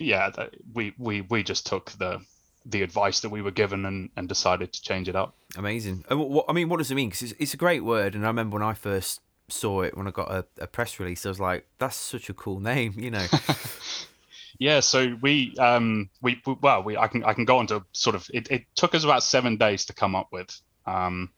[0.00, 0.30] yeah,
[0.72, 2.20] we we we just took the
[2.66, 5.36] the advice that we were given and, and decided to change it up.
[5.56, 6.04] Amazing.
[6.10, 7.10] I mean, what does it mean?
[7.10, 10.08] Because it's, it's a great word, and I remember when I first saw it when
[10.08, 13.12] I got a, a press release, I was like, "That's such a cool name," you
[13.12, 13.26] know.
[14.58, 18.16] Yeah, so we um we well we I can I can go on to sort
[18.16, 20.50] of it, it took us about seven days to come up with.
[20.86, 21.30] Um,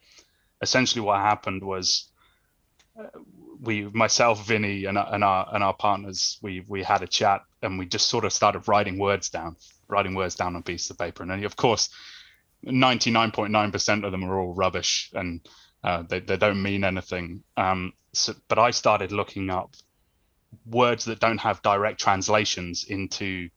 [0.60, 2.10] essentially, what happened was
[2.98, 3.06] uh,
[3.60, 7.78] we myself Vinny and, and our and our partners we we had a chat and
[7.78, 9.56] we just sort of started writing words down
[9.88, 11.90] writing words down on pieces of paper and then, of course
[12.64, 15.46] 99.9% of them are all rubbish and
[15.84, 19.74] uh, they, they don't mean anything um, so, but I started looking up
[20.64, 23.48] words that don't have direct translations into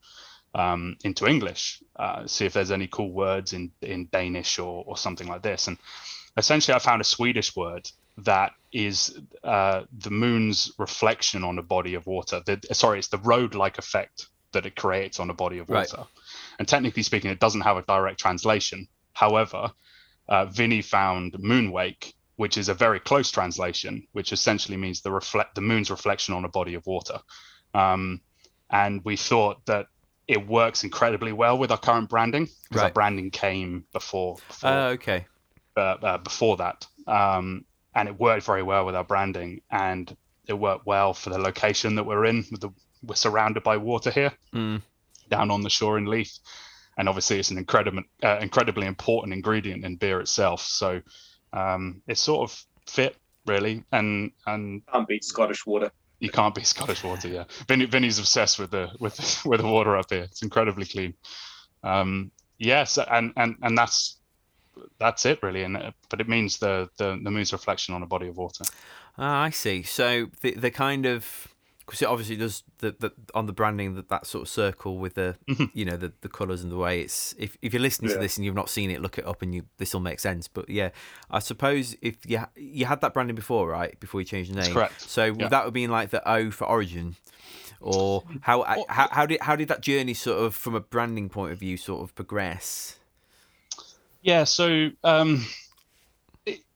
[0.56, 1.82] um, into English.
[1.96, 5.68] Uh, see if there's any cool words in in Danish or or something like this.
[5.68, 5.78] And
[6.38, 11.94] essentially, I found a Swedish word that is uh, the moon's reflection on a body
[11.94, 12.42] of water.
[12.46, 15.98] The, sorry, it's the road-like effect that it creates on a body of water.
[15.98, 16.06] Right.
[16.58, 18.88] And technically speaking, it doesn't have a direct translation.
[19.14, 19.72] However,
[20.28, 25.56] uh, Vinny found moonwake which is a very close translation, which essentially means the reflect
[25.56, 27.20] the moon's reflection on a body of water.
[27.74, 28.22] Um,
[28.70, 29.88] and we thought that
[30.26, 32.84] it works incredibly well with our current branding because right.
[32.86, 34.38] our branding came before.
[34.48, 35.26] before uh, okay.
[35.76, 40.16] Uh, uh, before that, um, and it worked very well with our branding, and
[40.48, 42.46] it worked well for the location that we're in.
[42.52, 42.70] The,
[43.04, 44.82] we're surrounded by water here, mm.
[45.28, 46.40] down on the shore in Leith,
[46.98, 50.62] and obviously it's an incredible, uh, incredibly important ingredient in beer itself.
[50.62, 51.02] So
[51.54, 55.92] um, it's sort of fit really, and and can't beat Scottish water.
[56.20, 57.28] You can't beat Scottish water.
[57.28, 60.24] Yeah, Vinny, Vinny's obsessed with the with with the water up here.
[60.24, 61.14] It's incredibly clean.
[61.84, 64.20] Um, yes, and and and that's
[65.00, 65.64] that's it really.
[65.64, 68.66] And but it means the the the moon's reflection on a body of water.
[69.18, 69.84] Ah, I see.
[69.84, 71.48] So the the kind of
[71.90, 75.16] because it obviously does the, the on the branding that that sort of circle with
[75.16, 75.66] the mm-hmm.
[75.74, 78.16] you know the, the colors and the way it's if, if you're listening yeah.
[78.16, 80.20] to this and you've not seen it look it up and you this will make
[80.20, 80.90] sense but yeah
[81.32, 84.66] i suppose if you you had that branding before right before you changed the name
[84.66, 85.48] That's correct so yeah.
[85.48, 87.16] that would be like the o for origin
[87.82, 91.54] or how, how how did how did that journey sort of from a branding point
[91.54, 93.00] of view sort of progress
[94.22, 95.44] yeah so um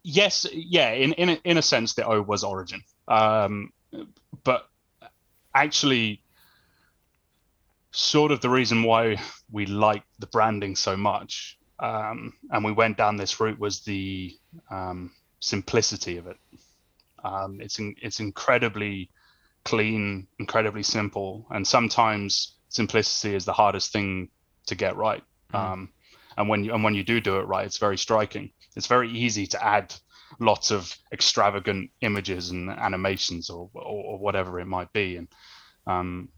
[0.01, 3.72] yes yeah in in a, in a sense the o was origin um
[4.43, 4.70] but
[5.54, 6.22] actually
[7.91, 9.18] sort of the reason why
[9.51, 14.36] we liked the branding so much um, and we went down this route was the
[14.72, 16.38] um, simplicity of it.
[17.24, 19.10] Um, it's in, it's incredibly
[19.66, 24.30] clean, incredibly simple, and sometimes simplicity is the hardest thing
[24.68, 25.24] to get right.
[25.54, 25.88] Mm.
[26.38, 28.51] and when you and when you do do it right, it's very striking.
[28.76, 29.93] It's very easy to add
[30.39, 35.17] lots of extravagant images and animations or, or, or whatever it might be.
[35.17, 35.27] And
[35.88, 36.29] um,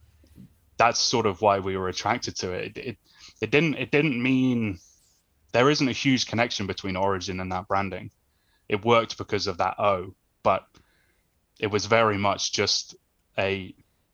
[0.78, 2.78] that's sort of why we were attracted to it.
[2.78, 2.86] it.
[2.86, 2.98] It,
[3.42, 4.80] it didn't it didn't mean
[5.52, 8.12] there isn't a huge connection between Origin and that branding.
[8.68, 10.66] It worked because of that O, but
[11.60, 12.96] it was very much just
[13.38, 13.74] a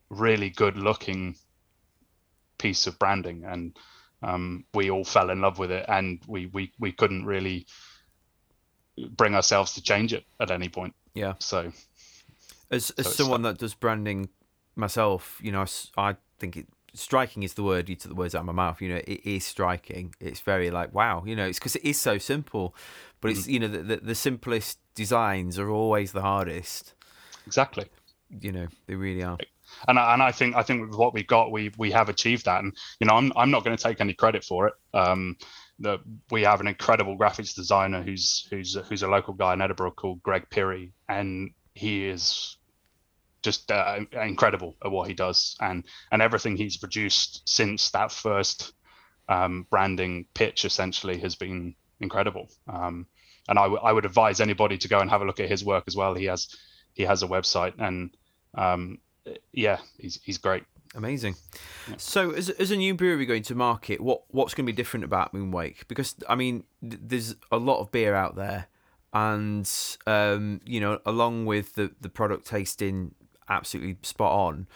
[0.09, 1.35] really good looking
[2.57, 3.77] piece of branding and
[4.23, 7.65] um, we all fell in love with it and we, we, we couldn't really
[9.09, 10.93] bring ourselves to change it at any point.
[11.13, 11.33] Yeah.
[11.39, 11.71] So,
[12.69, 14.29] as as so someone that does branding
[14.75, 15.65] myself, you know,
[15.97, 18.81] I, think it striking is the word you took the words out of my mouth
[18.81, 20.13] you know it is striking.
[20.19, 22.75] It's very like wow you know it's because it is so simple
[23.21, 23.51] but it's mm.
[23.51, 26.93] you know the, the, the simplest designs are always the hardest.
[27.45, 27.85] Exactly.
[28.41, 29.37] You know they really are.
[29.87, 32.45] And I, and I think I think with what we've got we we have achieved
[32.45, 32.63] that.
[32.63, 34.73] And you know I'm I'm not going to take any credit for it.
[34.93, 35.37] Um
[35.81, 39.91] that we have an incredible graphics designer who's who's who's a local guy in Edinburgh
[39.91, 42.57] called Greg Peary, and he is
[43.41, 48.73] just uh, incredible at what he does, and and everything he's produced since that first
[49.29, 52.49] um, branding pitch essentially has been incredible.
[52.67, 53.07] Um,
[53.47, 55.63] and I, w- I would advise anybody to go and have a look at his
[55.63, 56.13] work as well.
[56.13, 56.47] He has
[56.93, 58.15] he has a website, and
[58.55, 58.99] um,
[59.51, 60.63] yeah, he's he's great.
[60.93, 61.35] Amazing.
[61.87, 61.95] Yeah.
[61.97, 65.05] So, as, as a new brewery going to market, what what's going to be different
[65.05, 65.87] about Moonwake?
[65.87, 68.67] Because I mean, th- there's a lot of beer out there,
[69.13, 69.69] and
[70.05, 73.15] um, you know, along with the the product tasting
[73.47, 74.67] absolutely spot on,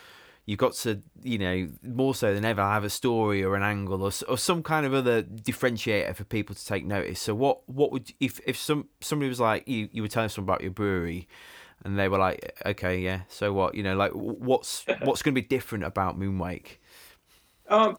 [0.46, 4.02] you've got to you know more so than ever have a story or an angle
[4.02, 7.20] or, or some kind of other differentiator for people to take notice.
[7.20, 10.50] So, what what would if if some somebody was like you you were telling someone
[10.50, 11.28] about your brewery
[11.86, 13.76] and they were like, okay, yeah, so what?
[13.76, 16.80] You know, like what's what's going to be different about Moonwake?
[17.70, 17.98] Um,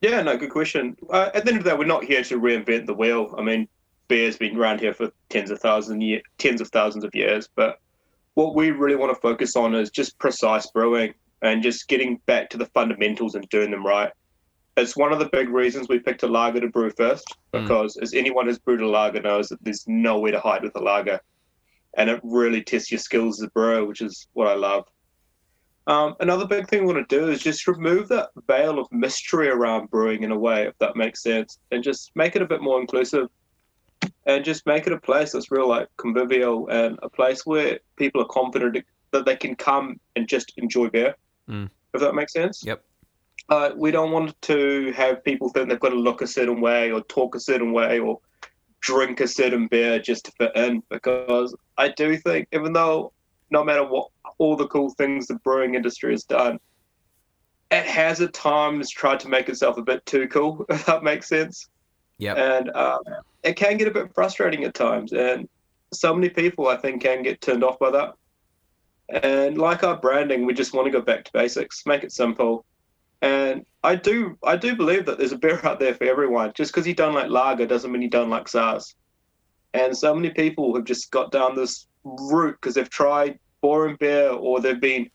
[0.00, 0.96] yeah, no, good question.
[1.10, 3.34] Uh, at the end of the day, we're not here to reinvent the wheel.
[3.38, 3.68] I mean,
[4.08, 7.78] beer's been around here for tens of thousands, year, tens of thousands of years, but
[8.34, 12.50] what we really want to focus on is just precise brewing and just getting back
[12.50, 14.12] to the fundamentals and doing them right.
[14.78, 17.62] It's one of the big reasons we picked a lager to brew first, hmm.
[17.62, 18.02] because mm.
[18.02, 21.20] as anyone who's brewed a lager knows that there's nowhere to hide with a lager
[21.96, 24.86] and it really tests your skills as a brewer, which is what I love.
[25.88, 29.48] Um, another big thing we want to do is just remove that veil of mystery
[29.48, 32.60] around brewing in a way, if that makes sense, and just make it a bit
[32.60, 33.28] more inclusive
[34.26, 38.20] and just make it a place that's real like convivial and a place where people
[38.20, 41.14] are confident that they can come and just enjoy beer.
[41.48, 41.70] Mm.
[41.94, 42.62] If that makes sense.
[42.64, 42.82] Yep.
[43.48, 46.90] Uh, we don't want to have people think they've got to look a certain way
[46.90, 48.18] or talk a certain way or
[48.80, 53.12] drink a certain beer just to fit in because I do think even though
[53.50, 54.08] no matter what
[54.38, 56.58] all the cool things the brewing industry has done,
[57.70, 61.28] it has at times tried to make itself a bit too cool, if that makes
[61.28, 61.68] sense.
[62.18, 62.34] Yeah.
[62.34, 63.00] And um,
[63.42, 65.12] it can get a bit frustrating at times.
[65.12, 65.48] And
[65.92, 68.14] so many people, I think, can get turned off by that.
[69.08, 72.64] And like our branding, we just want to go back to basics, make it simple.
[73.22, 76.52] And I do, I do believe that there's a beer out there for everyone.
[76.56, 78.96] Just because you don't like lager doesn't mean you don't like sours.
[79.74, 84.30] And so many people have just got down this route because they've tried boring beer
[84.30, 85.08] or they've been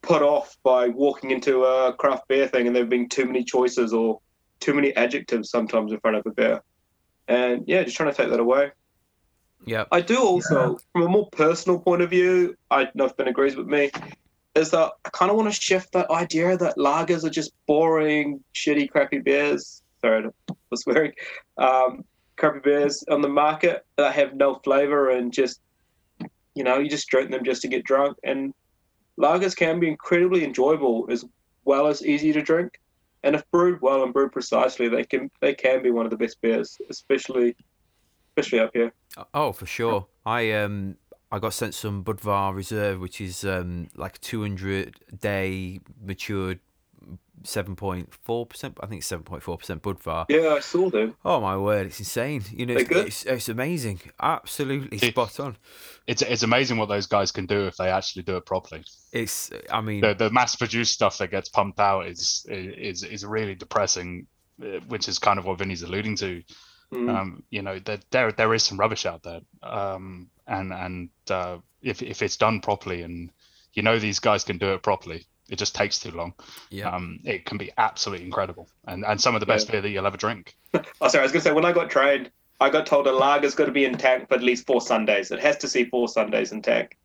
[0.00, 3.92] put off by walking into a craft beer thing and there've been too many choices
[3.92, 4.20] or
[4.58, 6.62] too many adjectives sometimes in front of a beer.
[7.28, 8.70] And yeah, just trying to take that away.
[9.66, 9.84] Yeah.
[9.92, 10.78] I do also, yeah.
[10.92, 13.90] from a more personal point of view, I know if Ben agrees with me,
[14.54, 18.42] is that I kind of want to shift that idea that lagers are just boring,
[18.54, 19.82] shitty, crappy beers.
[20.00, 21.12] Sorry for swearing.
[21.58, 22.04] Um,
[22.36, 25.60] crappy beers on the market that have no flavor and just,
[26.54, 28.16] you know, you just drink them just to get drunk.
[28.22, 28.54] And
[29.18, 31.24] lagers can be incredibly enjoyable as
[31.64, 32.80] well as easy to drink.
[33.22, 36.16] And if brewed well and brewed precisely, they can they can be one of the
[36.18, 37.56] best beers, especially
[38.36, 38.92] especially up here.
[39.32, 40.06] Oh, for sure.
[40.26, 40.96] I um
[41.34, 46.60] I got sent some Budvar Reserve, which is um like 200 day matured
[47.42, 48.74] 7.4%.
[48.80, 50.26] I think it's 7.4% Budvar.
[50.28, 51.16] Yeah, I saw them.
[51.24, 52.44] Oh my word, it's insane.
[52.52, 54.00] You know, it's, it's, it's, amazing.
[54.22, 55.56] Absolutely spot on.
[56.06, 58.84] It's it's amazing what those guys can do if they actually do it properly.
[59.12, 63.26] It's I mean the, the mass produced stuff that gets pumped out is is is
[63.26, 64.28] really depressing,
[64.62, 66.42] uh, which is kind of what Vinny's alluding to.
[66.94, 67.14] Mm.
[67.14, 69.40] Um, you know, that there there is some rubbish out there.
[69.62, 73.30] Um, and and uh, if if it's done properly and
[73.72, 76.34] you know these guys can do it properly, it just takes too long.
[76.70, 76.90] Yeah.
[76.90, 79.72] Um, it can be absolutely incredible and, and some of the best yeah.
[79.72, 80.56] beer that you'll ever drink.
[80.74, 82.30] oh, sorry, I was going to say, when I got trained,
[82.60, 85.30] I got told a lager's got to be in tank for at least four Sundays.
[85.30, 86.96] It has to see four Sundays in tank.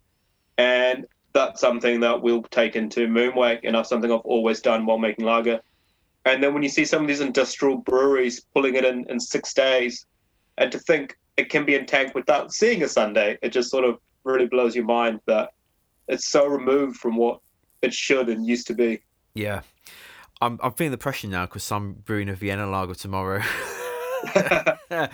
[0.57, 4.97] And that's something that we'll take into Moonwake, and that's something I've always done while
[4.97, 5.61] making lager.
[6.29, 9.53] And then when you see some of these industrial breweries pulling it in in six
[9.53, 10.05] days,
[10.57, 13.85] and to think it can be in tank without seeing a Sunday, it just sort
[13.85, 15.51] of really blows your mind that
[16.07, 17.39] it's so removed from what
[17.81, 19.01] it should and used to be.
[19.33, 19.61] Yeah,
[20.41, 23.41] I'm I'm feeling the pressure now because I'm brewing a Vienna lager tomorrow.
[24.89, 25.09] but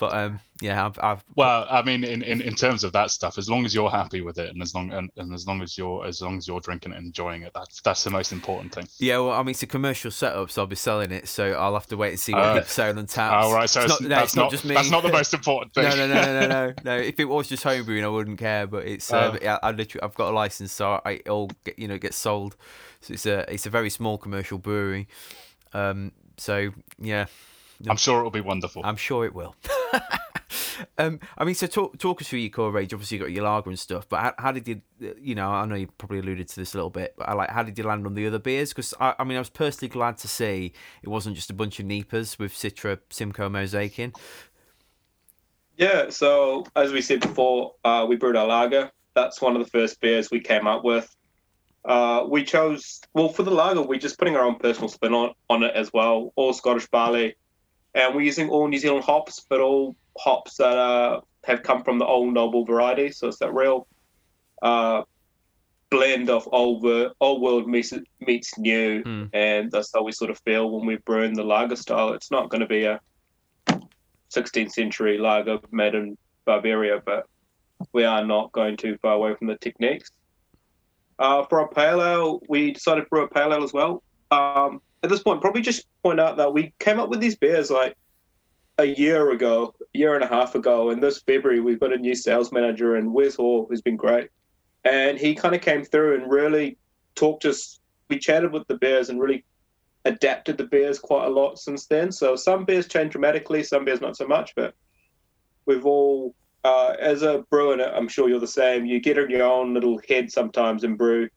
[0.00, 3.48] um, yeah, I've, I've, well, I mean, in, in, in terms of that stuff, as
[3.48, 6.06] long as you're happy with it, and as long and, and as long as you're
[6.06, 8.86] as long as you're drinking it and enjoying it, that's that's the most important thing.
[8.98, 11.74] Yeah, well, I mean, it's a commercial setup, so I'll be selling it, so I'll
[11.74, 13.32] have to wait and see what uh, people say on tap.
[13.44, 14.74] Oh, right, so it's, it's not, no, that's not, not, just me.
[14.74, 15.84] That's not the most important thing.
[15.84, 16.96] no, no, no, no, no, no.
[16.96, 20.02] If it was just homebrewing, I wouldn't care, but it's uh, uh, I, I literally
[20.02, 22.56] I've got a license, so I it all get, you know gets sold.
[23.00, 25.08] So it's a it's a very small commercial brewery.
[25.72, 27.26] Um, so yeah,
[27.88, 28.82] I'm sure it'll be wonderful.
[28.84, 29.56] I'm sure it will.
[30.98, 32.92] um, I mean, so talk talk us through your core range.
[32.92, 34.82] Obviously, you got your lager and stuff, but how, how, did you,
[35.20, 37.50] you know, I know you probably alluded to this a little bit, but I like
[37.50, 38.70] how did you land on the other beers?
[38.70, 40.72] Because I, I mean, I was personally glad to see
[41.02, 44.12] it wasn't just a bunch of NEIPAs with Citra, Simcoe, Mosaic in.
[45.76, 48.90] Yeah, so as we said before, uh, we brewed our lager.
[49.14, 51.14] That's one of the first beers we came up with.
[51.84, 53.82] Uh, we chose well for the lager.
[53.82, 56.32] We're just putting our own personal spin on, on it as well.
[56.36, 57.34] All Scottish barley,
[57.94, 61.98] and we're using all New Zealand hops, but all hops that uh, have come from
[61.98, 63.10] the old noble variety.
[63.10, 63.86] So it's that real
[64.62, 65.02] uh,
[65.90, 66.84] blend of old,
[67.20, 69.30] old world meets, meets new, mm.
[69.32, 72.12] and that's how we sort of feel when we brew in the lager style.
[72.14, 73.00] It's not going to be a
[74.30, 76.16] 16th century lager made in
[76.46, 77.26] Bavaria, but
[77.92, 80.10] we are not going too far away from the techniques.
[81.18, 84.02] Uh, for our pale ale, we decided to brew a pale ale as well.
[84.30, 87.70] Um, at this point, probably just point out that we came up with these beers
[87.70, 87.96] like
[88.78, 90.90] a year ago, a year and a half ago.
[90.90, 94.30] And this February, we've got a new sales manager in Wes Hall, who's been great.
[94.84, 96.78] And he kind of came through and really
[97.14, 97.80] talked us.
[98.08, 99.44] We chatted with the beers and really
[100.04, 102.12] adapted the beers quite a lot since then.
[102.12, 104.54] So some beers changed dramatically, some beers not so much.
[104.54, 104.74] But
[105.66, 106.34] we've all,
[106.64, 108.86] uh, as a brewer, I'm sure you're the same.
[108.86, 111.28] You get in your own little head sometimes and brew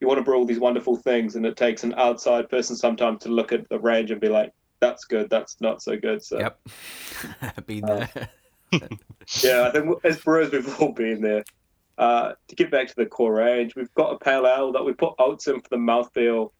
[0.00, 3.22] you want to brew all these wonderful things, and it takes an outside person sometimes
[3.22, 5.30] to look at the range and be like, "That's good.
[5.30, 6.60] That's not so good." So, yep,
[7.66, 8.10] been there.
[8.72, 8.78] Uh,
[9.42, 11.44] yeah, I think as brewers we've all been there.
[11.98, 14.92] uh, to get back to the core range, we've got a pale ale that we
[14.92, 16.50] put oats in for the mouthfeel,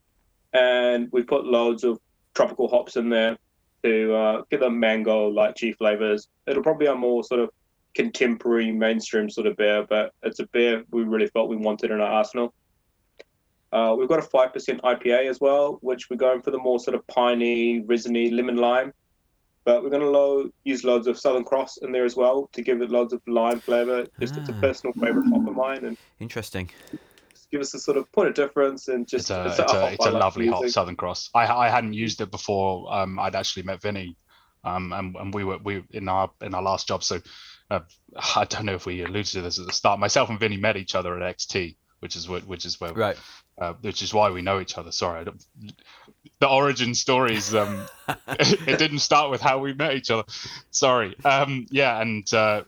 [0.53, 1.99] and we put loads of
[2.33, 3.37] tropical hops in there
[3.83, 6.27] to uh, get the mango lychee flavors.
[6.47, 7.49] It'll probably be a more sort of
[7.93, 12.01] contemporary mainstream sort of beer, but it's a beer we really felt we wanted in
[12.01, 12.53] our arsenal.
[13.71, 16.95] Uh, we've got a 5% IPA as well, which we're going for the more sort
[16.95, 18.93] of piney, resiny, lemon lime.
[19.65, 22.61] But we're going to lo- use loads of Southern Cross in there as well to
[22.61, 24.05] give it loads of lime flavor.
[24.19, 24.61] Just it's a Ah.
[24.61, 26.71] personal favorite hop of mine, and Interesting.
[27.33, 29.69] just give us a sort of point of difference and It's just a, it's hop
[29.73, 30.65] a, I it's a like lovely hop.
[30.69, 31.31] Southern Cross.
[31.35, 32.93] I I hadn't used it before.
[32.93, 34.15] Um, I'd actually met Vinny,
[34.63, 37.03] um, and, and we were we in our in our last job.
[37.03, 37.19] So
[37.69, 37.81] uh,
[38.37, 39.99] I don't know if we alluded to this at the start.
[39.99, 43.17] Myself and Vinny met each other at XT, which is what which is where Right.
[43.57, 44.91] Uh, which is why we know each other.
[44.91, 45.43] Sorry, I don't,
[46.39, 47.53] the origin stories.
[47.55, 47.87] Um,
[48.27, 50.23] it didn't start with how we met each other.
[50.71, 51.15] Sorry.
[51.25, 52.63] Um, yeah, and uh,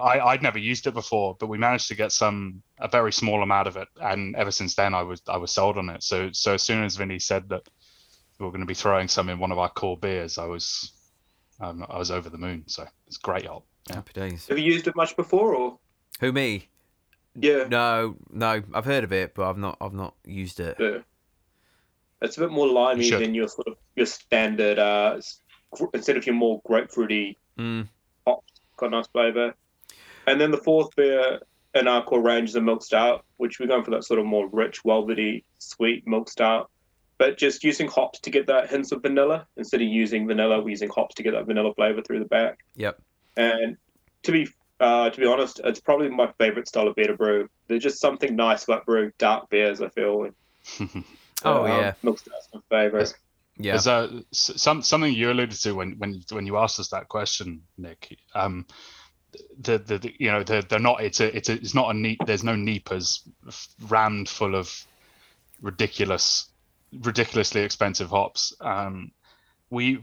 [0.00, 3.42] I, I'd never used it before, but we managed to get some a very small
[3.42, 6.02] amount of it, and ever since then, I was I was sold on it.
[6.02, 7.62] So so as soon as Vinny said that
[8.38, 10.92] we were going to be throwing some in one of our core beers, I was
[11.60, 12.64] um, I was over the moon.
[12.66, 13.66] So it's great help.
[13.88, 13.96] Yeah.
[13.96, 14.46] Happy days.
[14.48, 15.78] Have you used it much before, or
[16.20, 16.68] Who me?
[17.40, 17.64] Yeah?
[17.68, 18.62] No, no.
[18.74, 19.76] I've heard of it, but I've not.
[19.80, 20.76] I've not used it.
[20.78, 20.98] Yeah.
[22.20, 23.22] It's a bit more limey should.
[23.22, 24.78] than your sort of your standard.
[24.78, 25.20] Uh,
[25.94, 27.88] instead of your more grapefruity Mm.
[28.26, 29.54] hops, got a nice flavour.
[30.26, 31.40] And then the fourth beer
[31.74, 34.26] in our core range is a milk stout, which we're going for that sort of
[34.26, 36.70] more rich, velvety, sweet milk stout.
[37.18, 40.70] But just using hops to get that hints of vanilla instead of using vanilla, we're
[40.70, 42.60] using hops to get that vanilla flavour through the back.
[42.76, 43.00] Yep.
[43.36, 43.76] And
[44.22, 44.48] to be
[44.80, 47.48] uh, to be honest, it's probably my favourite style of beer to brew.
[47.66, 49.80] There's just something nice about brewing dark beers.
[49.80, 50.24] I feel.
[50.80, 51.04] And,
[51.44, 51.92] Oh, um, yeah.
[52.02, 53.14] milk stout's my favourite.
[53.58, 53.72] Yeah.
[53.72, 57.08] There's a s- some something you alluded to when when when you asked us that
[57.08, 58.18] question, Nick.
[58.34, 58.66] Um,
[59.60, 61.96] the, the, the you know they're, they're not it's a it's a, it's not a
[61.98, 63.20] neat there's no NEIPAs
[63.88, 64.84] rammed full of
[65.62, 66.48] ridiculous
[67.02, 68.52] ridiculously expensive hops.
[68.60, 69.12] Um,
[69.70, 70.00] we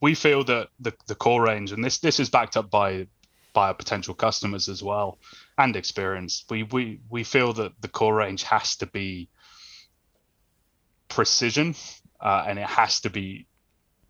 [0.00, 3.06] we feel that the the core range and this this is backed up by
[3.52, 5.18] by our potential customers as well
[5.58, 6.44] and experience.
[6.48, 9.28] We we we feel that the core range has to be
[11.08, 11.74] precision
[12.20, 13.46] uh, and it has to be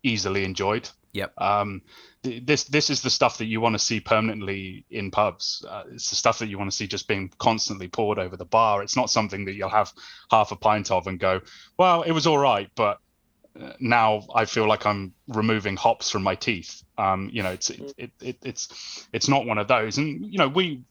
[0.03, 0.89] easily enjoyed.
[1.13, 1.41] Yep.
[1.41, 1.81] Um,
[2.23, 5.65] th- this this is the stuff that you want to see permanently in pubs.
[5.67, 8.45] Uh, it's the stuff that you want to see just being constantly poured over the
[8.45, 8.81] bar.
[8.81, 9.91] It's not something that you'll have
[10.29, 11.41] half a pint of and go,
[11.77, 12.99] well, it was all right, but
[13.79, 16.83] now I feel like I'm removing hops from my teeth.
[16.97, 19.97] Um, you know, it's it, it, it it's it's not one of those.
[19.97, 20.83] And you know, we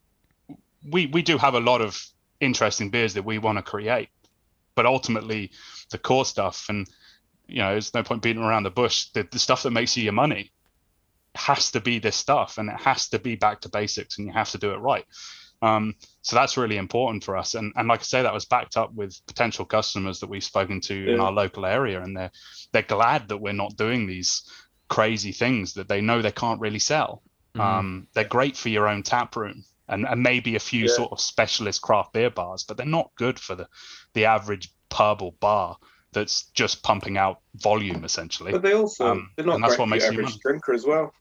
[0.89, 2.03] we we do have a lot of
[2.41, 4.09] interesting beers that we want to create,
[4.75, 5.51] but ultimately,
[5.91, 6.89] the core stuff and
[7.51, 9.09] you know, there's no point beating around the bush.
[9.13, 10.53] The, the stuff that makes you your money
[11.35, 14.33] has to be this stuff, and it has to be back to basics, and you
[14.33, 15.05] have to do it right.
[15.63, 17.55] Um, so that's really important for us.
[17.55, 20.81] And and like I say, that was backed up with potential customers that we've spoken
[20.83, 22.31] to in our local area, and they're
[22.73, 24.43] they're glad that we're not doing these
[24.89, 27.23] crazy things that they know they can't really sell.
[27.55, 27.61] Mhm.
[27.61, 30.95] Um, they're great for your own tap room and, and maybe a few Yeah.
[30.95, 33.69] sort of specialist craft beer bars, but they're not good for the
[34.15, 35.77] the average pub or bar
[36.13, 38.53] that's just pumping out volume essentially.
[38.53, 40.85] But they also Um, they're not and that's great what for you average drinker as
[40.85, 41.13] well.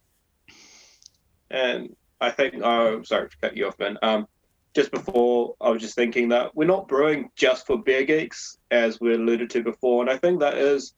[1.51, 3.97] And I think oh sorry to cut you off, Ben.
[4.01, 4.27] Um,
[4.75, 8.99] just before I was just thinking that we're not brewing just for beer geeks, as
[8.99, 10.93] we alluded to before, and I think that is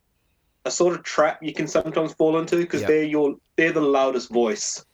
[0.64, 2.88] a sort of trap you can sometimes fall into because Yeah.
[2.88, 4.84] they're your they're the loudest voice,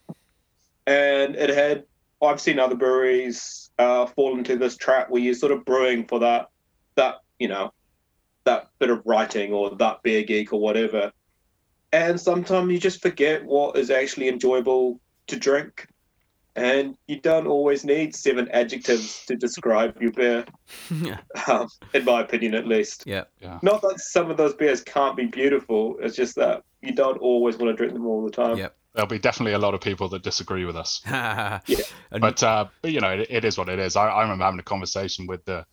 [0.87, 1.85] and it had
[2.23, 6.21] I've seen other breweries uh, fall into this trap where you're sort of brewing for
[6.21, 6.47] that
[6.97, 7.73] that you know
[8.45, 11.13] that bit of writing or that beer geek or whatever.
[11.93, 15.87] And sometimes you just forget what is actually enjoyable to drink.
[16.57, 20.45] And you don't always need seven adjectives to describe your beer,
[20.91, 21.19] yeah.
[21.49, 23.05] um, in my opinion, at least.
[23.07, 23.25] Yeah.
[23.41, 23.59] Yeah.
[23.63, 27.57] Not that some of those beers can't be beautiful, it's just that you don't always
[27.57, 28.57] want to drink them all the time.
[28.57, 28.69] Yeah.
[28.95, 31.01] There'll be definitely a lot of people that disagree with us.
[31.07, 33.95] And- but uh, but you know it, it is what it is.
[33.97, 35.65] I, I remember having a conversation with the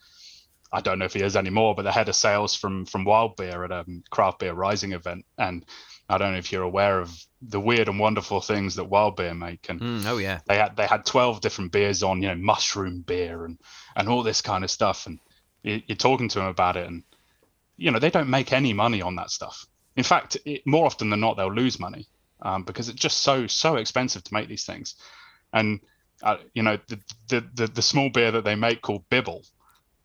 [0.72, 3.38] I don't know if he is anymore, but the head of sales from from Wild
[3.38, 5.66] Beer at a um, craft beer rising event, and
[6.08, 9.34] I don't know if you're aware of the weird and wonderful things that Wild Beer
[9.34, 10.40] make, and Mm, oh yeah.
[10.48, 13.58] they had they had 12 different beers on you know mushroom beer and
[13.96, 15.20] and all this kind of stuff and
[15.64, 17.04] you, you're talking to them about it and
[17.78, 21.10] you know they don't make any money on that stuff in fact it, more often
[21.10, 22.08] than not they'll lose money
[22.42, 24.96] um, because it's just so so expensive to make these things
[25.54, 25.80] and
[26.24, 27.00] uh, you know the,
[27.30, 29.44] the the the small beer that they make called bibble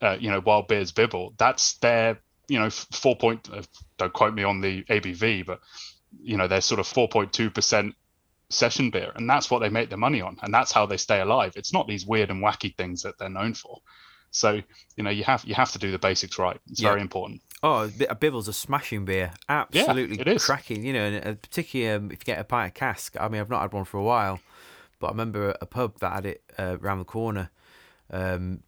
[0.03, 3.63] uh, you know wild beers bibble that's their you know four point uh,
[3.99, 5.61] don't quote me on the abv but
[6.19, 7.95] you know they're sort of 4.2 percent
[8.49, 11.21] session beer, and that's what they make their money on, and that's how they stay
[11.21, 11.53] alive.
[11.57, 13.79] It's not these weird and wacky things that they're known for.
[14.33, 14.61] So
[14.97, 16.59] you know you have you have to do the basics right.
[16.71, 16.91] It's Yeah.
[16.91, 17.43] very important.
[17.63, 20.45] Oh, a Bibble's a smashing beer, absolutely it is.
[20.45, 20.83] cracking.
[20.85, 23.17] You know, and uh, particularly um, if you get a pint of cask.
[23.21, 24.41] I mean, I've not had one for a while,
[24.99, 27.51] but I remember a pub that had it uh, around the corner
[28.11, 28.63] um,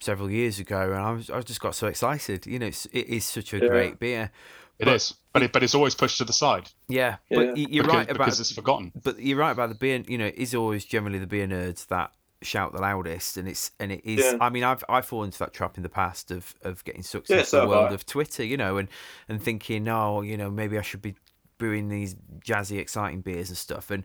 [0.00, 2.46] several years ago, and I was I just got so excited.
[2.46, 3.68] You know, it's, it is such a Yeah.
[3.68, 4.30] great beer.
[4.78, 7.36] It is, But- but it, but it's always pushed to the side Yeah, Yeah.
[7.38, 8.92] but y- you're because, right about because it's forgotten.
[9.02, 10.02] but you're right about the beer.
[10.06, 12.12] You know, it is always generally the beer nerds that
[12.42, 14.20] shout the loudest, and it's and it is.
[14.24, 14.36] Yeah.
[14.40, 17.28] I mean, I've I've fallen into that trap in the past of of getting sucked
[17.30, 17.94] Yeah, into so the world I.
[17.94, 18.44] of Twitter.
[18.44, 18.88] You know, and
[19.28, 21.14] and thinking, oh, you know, maybe I should be
[21.58, 22.14] brewing these
[22.46, 23.90] jazzy, exciting beers and stuff.
[23.90, 24.04] And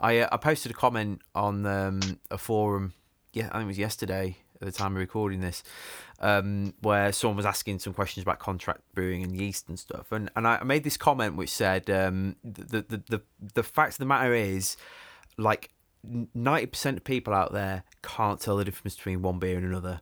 [0.00, 2.00] I uh, I posted a comment on um,
[2.30, 2.94] a forum.
[3.32, 5.62] Yeah, I think it was yesterday at the time of recording this,
[6.20, 10.30] um, where someone was asking some questions about contract brewing and yeast and stuff, and
[10.36, 13.22] and I made this comment which said um, the, the the
[13.54, 14.76] the fact of the matter is,
[15.36, 15.70] like
[16.34, 20.00] ninety percent of people out there can't tell the difference between one beer and another,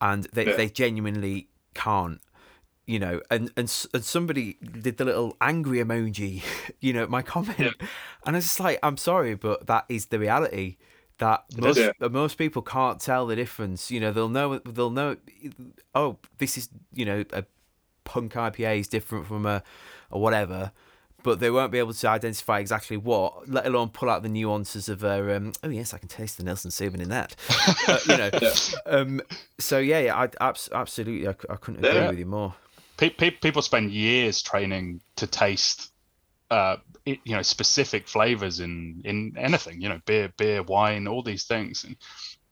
[0.00, 0.56] and they Yeah.
[0.56, 2.20] they genuinely can't.
[2.86, 6.42] You know, and, and and somebody did the little angry emoji,
[6.80, 7.70] you know, my comment, Yeah.
[8.26, 10.76] and I was just like, I'm sorry, but that is the reality
[11.24, 11.92] that most is.
[12.00, 13.90] that most people can't tell the difference.
[13.90, 15.16] You know, they'll know they'll know.
[15.94, 17.44] Oh, this is you know a
[18.04, 19.62] punk IPA is different from a
[20.10, 20.72] or whatever,
[21.22, 24.88] but they won't be able to identify exactly what, let alone pull out the nuances
[24.88, 25.36] of a.
[25.36, 27.34] Um, oh yes, I can taste the Nelson Sauvin in that.
[27.88, 28.30] uh, you know.
[28.42, 28.54] Yeah.
[28.86, 29.20] Um,
[29.58, 32.10] so yeah, yeah, I abs- absolutely, I, c- I couldn't agree Yeah.
[32.10, 32.54] with you more.
[32.96, 35.90] Pe- pe- people spend years training to taste
[36.54, 36.76] uh
[37.10, 41.44] it, you know specific flavors in in anything you know beer beer wine all these
[41.52, 41.96] things and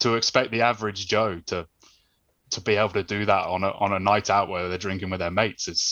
[0.01, 1.59] to expect the average joe to
[2.55, 5.11] to be able to do that on a on a night out where they're drinking
[5.11, 5.83] with their mates is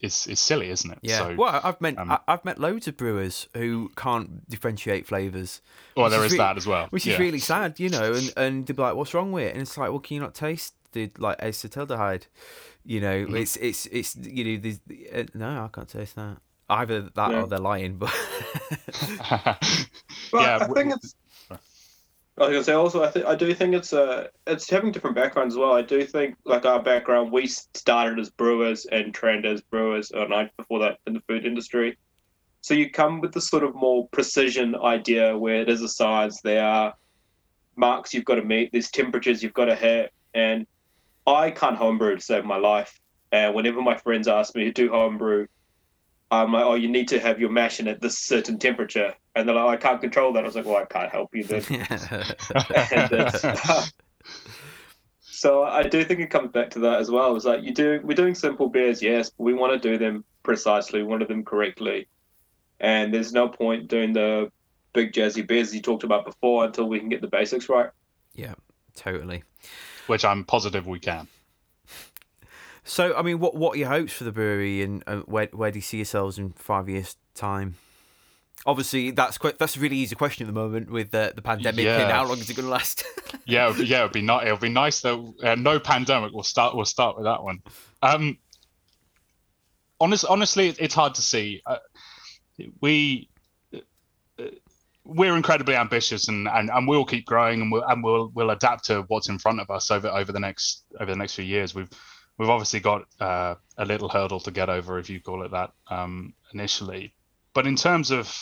[0.00, 1.18] is is silly isn't it Yeah.
[1.18, 5.60] so well, I've met um, I, I've met loads of brewers who can't differentiate flavors.
[5.96, 7.14] well there is is re- that as well which yeah.
[7.14, 8.12] is really sad, you know.
[8.18, 10.20] And and they'd be like, "What's wrong with it?" And it's like, "Well, can you
[10.26, 12.24] not taste the like acetaldehyde?"
[12.84, 13.40] You know, Mhm.
[13.42, 14.80] it's it's it's you know, there's,
[15.12, 16.38] uh, no, I can't taste that.
[16.70, 17.42] Either that Yeah.
[17.42, 18.10] or they're lying, but
[19.30, 19.58] But
[20.32, 21.14] Yeah, I w- think it's.
[22.38, 25.16] I was gonna say also, I think I do think it's uh it's having different
[25.16, 25.72] backgrounds as well.
[25.74, 30.32] I do think like our background, we started as brewers and trained as brewers, and
[30.32, 31.98] I before that in the food industry.
[32.62, 36.40] So you come with this sort of more precision idea where it is a science.
[36.40, 36.94] There are
[37.76, 38.70] marks you've got to meet.
[38.72, 40.66] There's temperatures you've got to hit, and
[41.26, 42.98] I can't homebrew to save my life.
[43.32, 45.46] And whenever my friends ask me to do homebrew,
[46.30, 49.14] I'm like, oh, you need to have your mash in at this certain temperature.
[49.34, 50.44] And they're like, oh, I can't control that.
[50.44, 51.64] I was like, well, I can't help you then.
[52.92, 53.32] And
[55.20, 57.34] so I do think it comes back to that as well.
[57.34, 60.24] It's like you do, we're doing simple beers, yes, but we want to do them
[60.42, 62.06] precisely, we want to do them correctly.
[62.78, 64.52] And there's no point doing the
[64.92, 67.90] big jazzy beers you talked about before until we can get the basics right.
[68.34, 68.54] yeah,
[68.94, 69.42] totally.
[70.06, 71.28] which i'm positive we can
[72.84, 75.70] So, I mean, what what are your hopes for the brewery, and uh, where where
[75.70, 77.76] do you see yourselves in five years' time?
[78.66, 81.86] Obviously, that's quite that's a really easy question at the moment with uh, the pandemic
[81.86, 82.12] and Yeah.
[82.12, 83.04] how long is it going to last?
[83.46, 84.44] yeah, yeah, it'd be nice.
[84.46, 86.32] It'll be nice that uh, no pandemic.
[86.32, 86.74] We'll start.
[86.74, 87.62] We'll start with that one.
[88.02, 88.38] Um,
[90.00, 91.62] honest, honestly, it's hard to see.
[91.64, 91.76] Uh,
[92.80, 93.28] we
[93.74, 94.44] uh,
[95.04, 98.84] we're incredibly ambitious, and, and, and we'll keep growing, and we'll and we'll we'll adapt
[98.86, 101.74] to what's in front of us over over the next over the next few years.
[101.74, 101.88] We've
[102.40, 105.72] we've obviously got uh, a little hurdle to get over, if you call it that,
[105.88, 107.12] um, initially.
[107.52, 108.34] But in terms of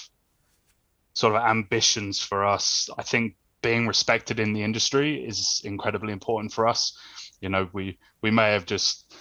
[1.15, 6.53] sort of ambitions for us, I think being respected in the industry is incredibly important
[6.53, 6.97] for us.
[7.41, 9.13] You know, we we may have just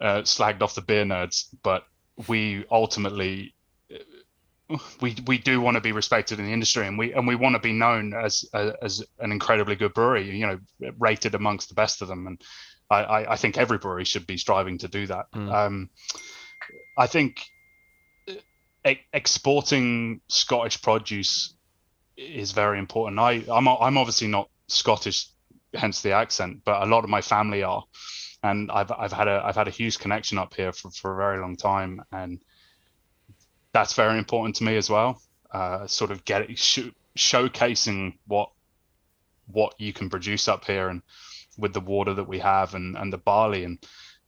[0.00, 1.84] uh, slagged off the beer nerds, but
[2.26, 3.54] we ultimately
[3.92, 7.34] uh, we we do want to be respected in the industry, and we and we
[7.34, 10.34] want to be known as as an incredibly good brewery.
[10.34, 12.40] You know, rated amongst the best of them, and
[12.94, 15.26] I I, I think every brewery should be striving to do that.
[15.34, 15.52] Mm.
[15.52, 15.90] Um,
[16.96, 17.40] I think
[18.86, 21.54] e- exporting Scottish produce
[22.16, 23.18] is very important.
[23.18, 25.28] I I'm I'm obviously not Scottish,
[25.74, 27.84] hence the accent, but a lot of my family are,
[28.42, 31.16] and I've I've had a I've had a huge connection up here for, for a
[31.16, 32.40] very long time, and
[33.72, 35.20] that's very important to me as well.
[35.52, 38.50] Uh, sort of get sh- showcasing what
[39.46, 41.02] what you can produce up here, and
[41.56, 43.78] with the water that we have, and and the barley, and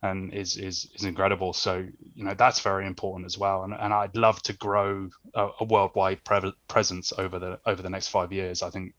[0.03, 1.53] and is is is incredible.
[1.53, 3.63] So you know that's very important as well.
[3.65, 7.91] And and I'd love to grow a, a worldwide pre- presence over the over the
[7.91, 8.63] next five years.
[8.63, 8.95] I think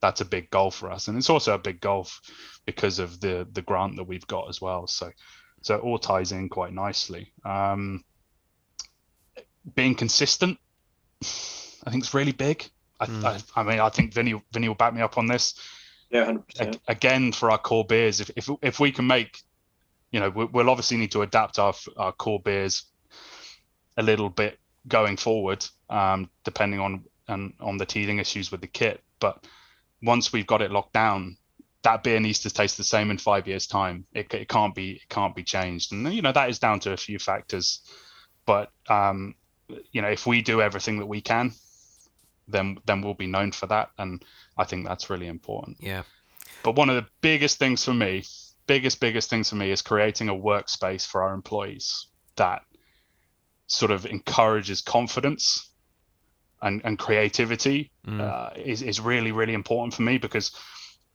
[0.00, 2.06] that's a big goal for us, and it's also a big goal
[2.66, 4.86] because of the the grant that we've got as well.
[4.86, 5.10] So
[5.62, 7.32] so it all ties in quite nicely.
[7.44, 8.04] Um,
[9.74, 10.58] being consistent.
[11.22, 12.68] I think it's really big.
[12.98, 13.24] I, Mm.
[13.24, 15.54] I, I mean, I think Vinny Vinny will back me up on this.
[16.10, 16.80] Yeah, hundred percent.
[16.88, 19.42] A- again for our core beers if if, if we can make
[20.12, 22.84] you know we- we'll obviously need to adapt our our core beers
[23.96, 24.58] a little bit
[24.88, 29.02] going forward um depending on on, on the teething issues with the kit.
[29.20, 29.44] But
[30.02, 31.36] once we've got it locked down
[31.82, 34.06] that beer needs to taste the same in five years time.
[34.12, 35.92] It, it can't be it can't be changed.
[35.92, 37.82] And you know that is down to a few factors.
[38.46, 39.34] But um
[39.92, 41.52] you know if we do everything that we can
[42.48, 43.90] then then we'll be known for that.
[43.98, 44.24] And
[44.60, 46.02] i think that's really important Yeah.
[46.62, 48.12] but one of the biggest things for me,
[48.66, 51.86] biggest, biggest things for me is creating a workspace for our employees
[52.36, 52.62] that
[53.66, 55.70] sort of encourages confidence
[56.62, 58.20] and, and creativity Mm.
[58.20, 60.52] uh, is, is really, really important for me because,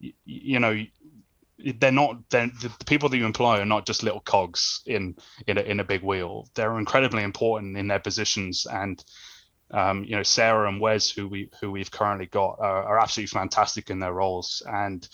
[0.01, 0.75] y- you know,
[1.79, 5.15] they're not, they're, the the people that you employ are not just little cogs in,
[5.47, 6.47] in a, in a big wheel.
[6.55, 9.03] They're incredibly important in their positions and,
[9.71, 13.37] um, you know, Sarah and Wes, who we who we've currently got, are, are absolutely
[13.37, 15.07] fantastic in their roles, and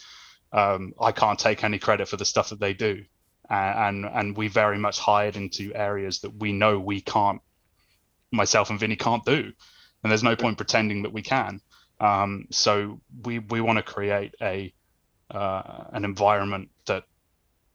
[0.51, 3.03] um, I can't take any credit for the stuff that they do,
[3.49, 7.41] and, and and we very much hired into areas that we know we can't,
[8.31, 9.53] myself and Vinny can't do,
[10.03, 11.61] and there's no point pretending that we can.
[11.99, 14.73] Um, so we we want to create a
[15.29, 17.05] uh, an environment that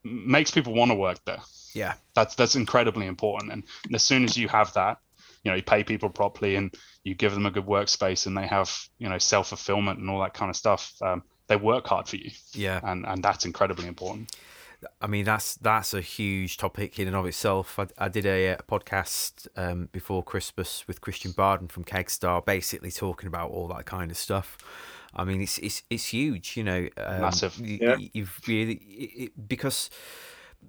[0.05, 1.41] makes people want to work there.
[1.75, 1.95] Yeah.
[2.15, 3.65] That's that's incredibly important, and
[3.95, 4.99] as soon as you have that,
[5.47, 6.75] you know, you pay people properly and
[7.05, 8.69] you give them a good workspace, and they have
[8.99, 10.93] you know self fulfillment and all that kind of stuff.
[11.01, 12.81] Um, they work hard for you, Yeah.
[12.83, 14.35] and and that's incredibly important.
[15.01, 17.79] I mean, that's that's a huge topic in and of itself.
[17.79, 22.91] I, I did a, uh podcast um, before Christmas with Christian Barden from Kegstar, basically
[22.91, 24.59] talking about all that kind of stuff.
[25.15, 26.89] I mean, it's it's it's huge, you know.
[26.97, 27.55] Um, Massive.
[27.61, 27.97] y- Yeah.
[28.13, 29.89] You've really it, it- because,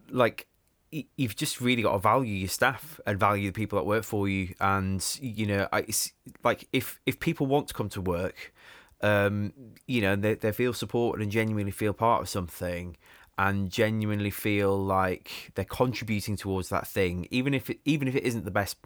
[0.09, 0.56] like, y-
[0.91, 4.27] you've just really got to value your staff and value the people that work for
[4.27, 4.53] you.
[4.59, 6.13] And you know, I, it's
[6.43, 8.53] like if if people want to come to work,
[9.01, 9.53] um,
[9.85, 12.97] you know, they they feel supported and genuinely feel part of something
[13.37, 18.23] and genuinely feel like they're contributing towards that thing, even if it, even if it
[18.23, 18.77] isn't the best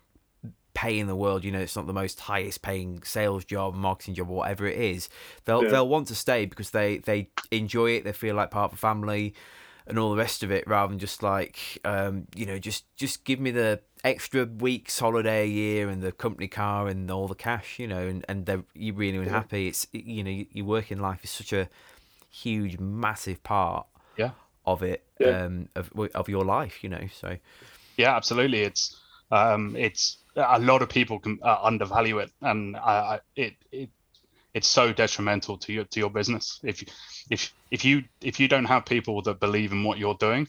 [0.73, 4.13] pay in the world, you know, it's not the most highest paying sales job, marketing
[4.13, 5.09] job, or whatever it is.
[5.45, 5.69] They'll Yeah.
[5.69, 8.81] they'll want to stay because they they enjoy it, they feel like part of a
[8.81, 9.33] family,
[9.87, 13.23] and all the rest of it, rather than just like um, you know, just just
[13.23, 17.35] give me the extra weeks holiday a year and the company car and all the
[17.35, 19.31] cash, you know, and and they're you really Yeah.
[19.31, 19.67] happy.
[19.67, 21.69] It's you know, your working life is such a
[22.29, 24.31] huge, massive part Yeah.
[24.65, 25.43] of it Yeah.
[25.45, 27.35] um of of your life you know so
[27.97, 28.61] Yeah, absolutely.
[28.61, 28.95] It's
[29.31, 33.89] um, it's a lot of people can uh, undervalue it, and I, I, it it
[34.53, 36.59] it's so detrimental to your to your business.
[36.63, 36.87] If you
[37.29, 40.47] if if you if you don't have people that believe in what you're doing,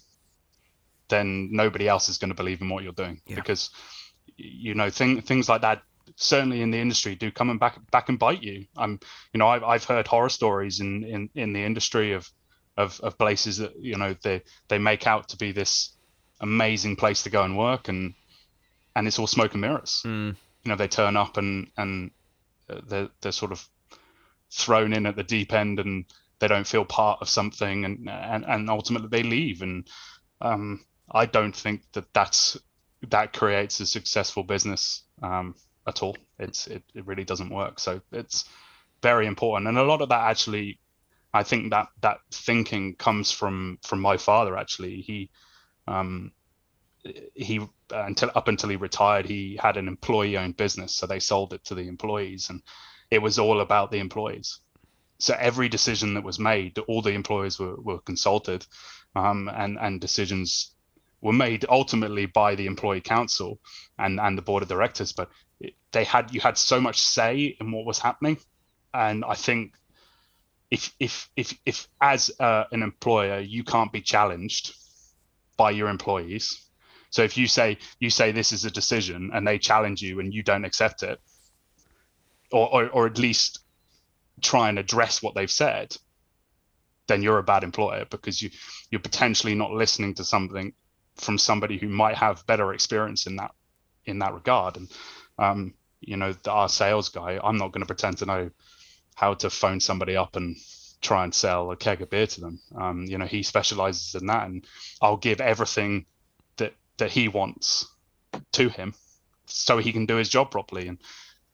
[1.08, 3.36] then nobody else is going to believe in what you're doing Yeah.
[3.36, 3.70] because
[4.36, 5.82] you know thing, things like that
[6.16, 8.66] certainly in the industry do come and back back and bite you.
[8.76, 8.98] I'm
[9.32, 12.30] you know I've I've heard horror stories in in in the industry of
[12.76, 15.90] of of places that you know they they make out to be this
[16.40, 18.14] amazing place to go and work and
[18.96, 20.34] and it's all smoke and mirrors mm,
[20.64, 22.10] you know they turn up and and
[22.68, 23.64] uh, they're they're sort of
[24.52, 26.04] thrown in at the deep end and
[26.38, 29.62] they don't feel part of something and and, and ultimately they leave.
[29.62, 29.88] And
[30.40, 32.58] um, I don't think that that's
[33.08, 35.54] that creates a successful business um,
[35.86, 36.16] at all.
[36.38, 37.80] It's it, it really doesn't work.
[37.80, 38.44] So it's
[39.02, 39.68] very important.
[39.68, 40.78] And a lot of that actually
[41.34, 45.00] I think that that thinking comes from from my father actually.
[45.00, 45.30] He
[45.88, 46.32] um,
[47.34, 50.94] he until up until he retired he had an employee owned business.
[50.94, 52.50] So they sold it to the employees.
[52.50, 52.62] And
[53.12, 54.58] it was all about the employees.
[55.18, 58.66] So every decision that was made all the employees were, were consulted
[59.14, 60.74] um, and and decisions
[61.20, 63.60] were made ultimately by the employee council
[63.98, 65.12] and and the board of directors.
[65.12, 65.28] But
[65.92, 68.38] they had you had so much say in what was happening.
[68.94, 69.74] And i think
[70.70, 74.74] if if if if as uh, an employer you can't be challenged
[75.58, 76.44] by your employees.
[77.10, 80.32] So if you say you say this is a decision and they challenge you and
[80.32, 81.20] you don't accept it,
[82.52, 83.60] or or, or at least
[84.40, 85.96] try and address what they've said,
[87.06, 88.50] then you're a bad employer because you
[88.90, 90.72] you're potentially not listening to something
[91.16, 93.52] from somebody who might have better experience in that
[94.04, 94.76] in that regard.
[94.76, 94.90] And
[95.38, 98.50] um, you know, the, our sales guy, I'm not going to pretend to know
[99.14, 100.56] how to phone somebody up and
[101.00, 102.60] try and sell a keg of beer to them.
[102.76, 104.66] Um, you know, he specializes in that, and
[105.00, 106.06] I'll give everything
[106.56, 107.86] that that he wants
[108.52, 108.94] to him
[109.46, 110.98] so he can do his job properly and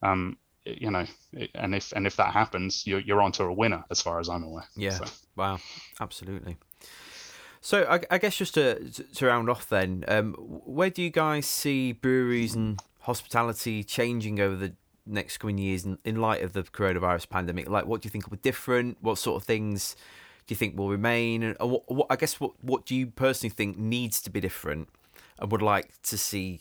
[0.03, 0.37] um
[0.77, 1.07] you know
[1.55, 4.43] and if and if that happens you're, you're onto a winner as far as i'm
[4.43, 5.05] aware yeah So,
[5.37, 5.59] wow
[6.01, 6.57] absolutely
[7.61, 11.47] so I, I guess just to to round off then um where do you guys
[11.47, 14.75] see breweries and hospitality changing over the
[15.09, 17.69] next coming years in, in light of the coronavirus pandemic?
[17.69, 18.99] Like, what do you think will be different?
[19.01, 19.97] What sort of things
[20.47, 21.43] do you think will remain?
[21.43, 24.89] And what, what I guess what what do you personally think needs to be different
[25.39, 26.61] and would like to see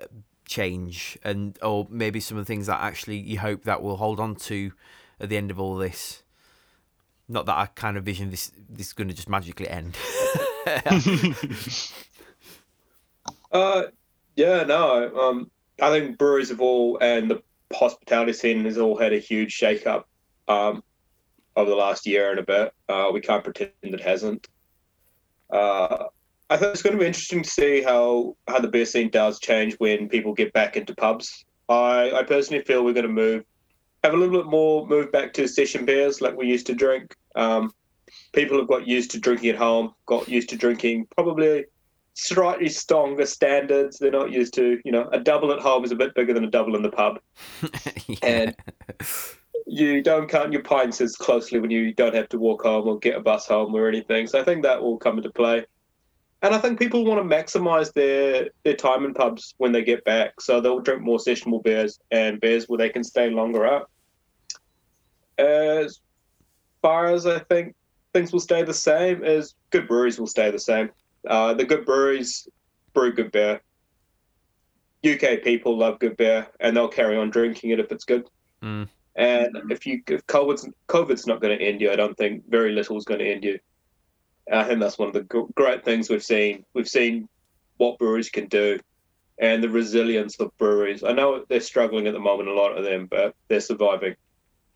[0.00, 0.06] uh,
[0.50, 1.16] change?
[1.24, 4.34] And or maybe some of the things that actually you hope that we'll hold on
[4.36, 4.72] to
[5.18, 6.22] at the end of all this.
[7.28, 9.96] Not that I kind of vision this this is going to just magically end.
[13.52, 13.84] uh,
[14.36, 15.16] yeah, no.
[15.16, 17.42] Um, I think breweries have all and the
[17.72, 20.08] hospitality scene has all had a huge shake-up
[20.48, 20.82] um,
[21.56, 22.74] over the last year and a bit.
[22.88, 24.48] Uh, we can't pretend it hasn't.
[25.48, 26.06] Uh,
[26.50, 29.38] I think it's going to be interesting to see how how the beer scene does
[29.38, 31.44] change when people get back into pubs.
[31.68, 33.44] I, I personally feel we're going to move,
[34.02, 37.14] have a little bit more move back to session beers like we used to drink.
[37.36, 37.72] Um,
[38.32, 41.66] people have got used to drinking at home, got used to drinking probably
[42.14, 43.98] slightly stronger standards.
[43.98, 46.44] They're not used to, you know, a double at home is a bit bigger than
[46.44, 47.20] a double in the pub.
[48.08, 48.18] yeah.
[48.22, 48.56] And
[49.66, 52.98] you don't count your pints as closely when you don't have to walk home or
[52.98, 54.26] get a bus home or anything.
[54.26, 55.64] So I think that will come into play.
[56.42, 60.02] And I think people want to maximize their, their time in pubs when they get
[60.04, 60.40] back.
[60.40, 63.90] So they'll drink more sessionable beers and beers where they can stay longer out.
[65.36, 66.00] As
[66.80, 67.74] far as I think
[68.14, 70.90] things will stay the same, as good breweries will stay the same.
[71.26, 72.48] Uh, the good breweries
[72.94, 73.60] brew good beer.
[75.04, 78.28] UK people love good beer, and they'll carry on drinking it if it's good.
[78.62, 78.88] Mm.
[79.16, 82.72] And if you if COVID's COVID's not going to end you, I don't think very
[82.72, 83.58] little is going to end you.
[84.50, 86.64] I think that's one of the great things we've seen.
[86.74, 87.28] We've seen
[87.76, 88.78] what breweries can do,
[89.38, 91.02] and the resilience of breweries.
[91.02, 94.16] I know they're struggling at the moment, a lot of them, but they're surviving,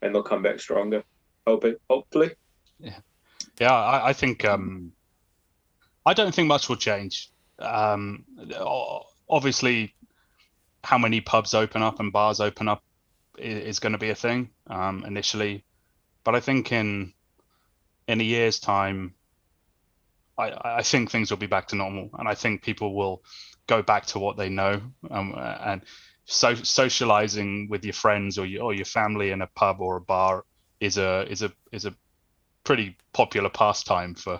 [0.01, 1.03] and they'll come back stronger.
[1.45, 2.31] Hopefully.
[2.79, 2.99] Yeah,
[3.59, 3.73] yeah.
[3.73, 4.91] I, I think um,
[6.05, 7.29] I don't think much will change.
[7.59, 8.25] Um,
[9.29, 9.93] obviously,
[10.83, 12.83] how many pubs open up and bars open up
[13.37, 15.63] is, is going to be a thing um, initially,
[16.23, 17.13] but I think in
[18.07, 19.13] in a year's time,
[20.37, 23.23] I, I think things will be back to normal, and I think people will
[23.67, 24.79] go back to what they know
[25.09, 25.81] um, and
[26.25, 30.01] so socializing with your friends or your or your family in a pub or a
[30.01, 30.43] bar
[30.79, 31.95] is a is a is a
[32.63, 34.39] pretty popular pastime for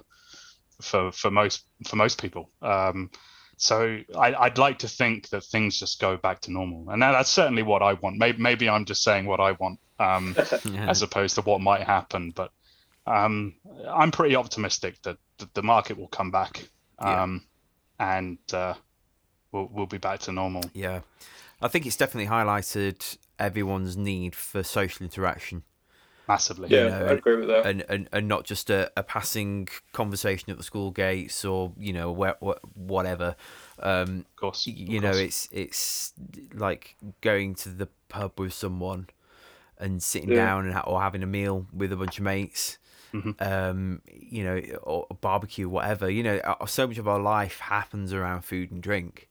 [0.82, 2.50] for for most for most people.
[2.62, 3.12] Um,
[3.58, 7.30] so I, would like to think that things just go back to normal, and that's
[7.30, 8.18] certainly what I want.
[8.18, 10.36] Maybe, maybe I'm just saying what I want, um,
[10.66, 10.90] yeah.
[10.90, 12.32] as opposed to what might happen.
[12.36, 12.52] But
[13.08, 13.56] um,
[13.88, 16.68] I'm pretty optimistic that, that, the market will come back,
[17.00, 17.44] um,
[18.00, 18.18] yeah.
[18.18, 18.74] and uh,
[19.52, 20.64] we'll we'll be back to normal.
[20.74, 21.02] Yeah,
[21.62, 25.64] I think it's definitely highlighted everyone's need for social interaction
[26.28, 26.70] massively.
[26.70, 27.66] Yeah, you know, I agree with that.
[27.66, 31.94] And, and and not just a, a passing conversation at the school gates or you
[31.94, 32.36] know where,
[32.74, 33.36] whatever.
[33.80, 34.68] Um, of course.
[34.68, 35.20] You of know, course.
[35.22, 36.14] it's it's
[36.54, 39.08] like going to the pub with someone
[39.78, 40.46] and sitting Yeah.
[40.46, 42.78] down and ha- or having a meal with a bunch of mates.
[43.24, 43.42] Mhm.
[43.42, 46.10] Um, you know, or barbecue, whatever.
[46.10, 49.30] You know, uh, so much of our life happens around food and drink.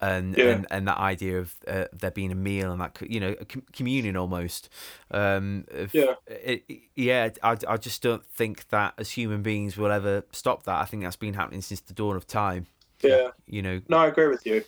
[0.00, 0.46] And, Yeah.
[0.50, 3.44] and and that idea of uh, there being a meal and that you know a
[3.44, 4.68] com- communion almost
[5.12, 6.14] um of- Yeah.
[6.26, 6.64] it-
[6.96, 10.84] yeah I, I just don't think that as human beings we'll ever stop that i
[10.84, 12.66] think that's been happening since the dawn of time
[13.02, 13.28] Yeah.
[13.46, 14.64] you know No, I agree with you.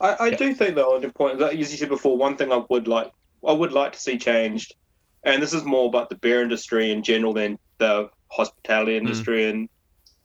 [0.00, 0.36] I, I Yeah.
[0.38, 2.88] do think though on the point that as you said before, one thing I would
[2.88, 3.12] like
[3.46, 4.74] I would like to see changed,
[5.24, 9.68] and this is more about the beer industry in general than the hospitality industry, and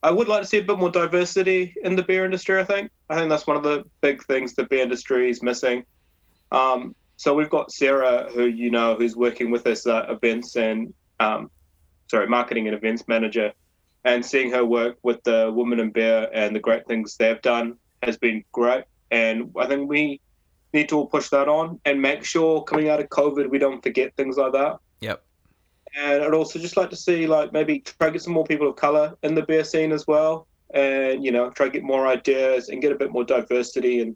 [0.04, 2.60] I would like to see a bit more diversity in the beer industry.
[2.60, 5.86] I think I think that's one of the big things the beer industry is missing.
[6.52, 10.94] Um, so we've got Sarah, who you know, who's working with us at events and
[11.20, 11.50] um,
[12.10, 13.52] sorry, marketing and events manager,
[14.06, 17.76] and seeing her work with the Women in Beer and the great things they've done
[18.04, 18.86] has been great.
[19.10, 20.22] And I think we
[20.74, 23.82] need to all push that on and make sure coming out of COVID we don't
[23.82, 24.78] forget things like that.
[25.02, 25.24] Yep
[25.96, 28.70] And I'd also just like to see like maybe try to get some more people
[28.70, 32.08] of color in the beer scene as well, and you know try to get more
[32.08, 34.16] ideas and get a bit more diversity and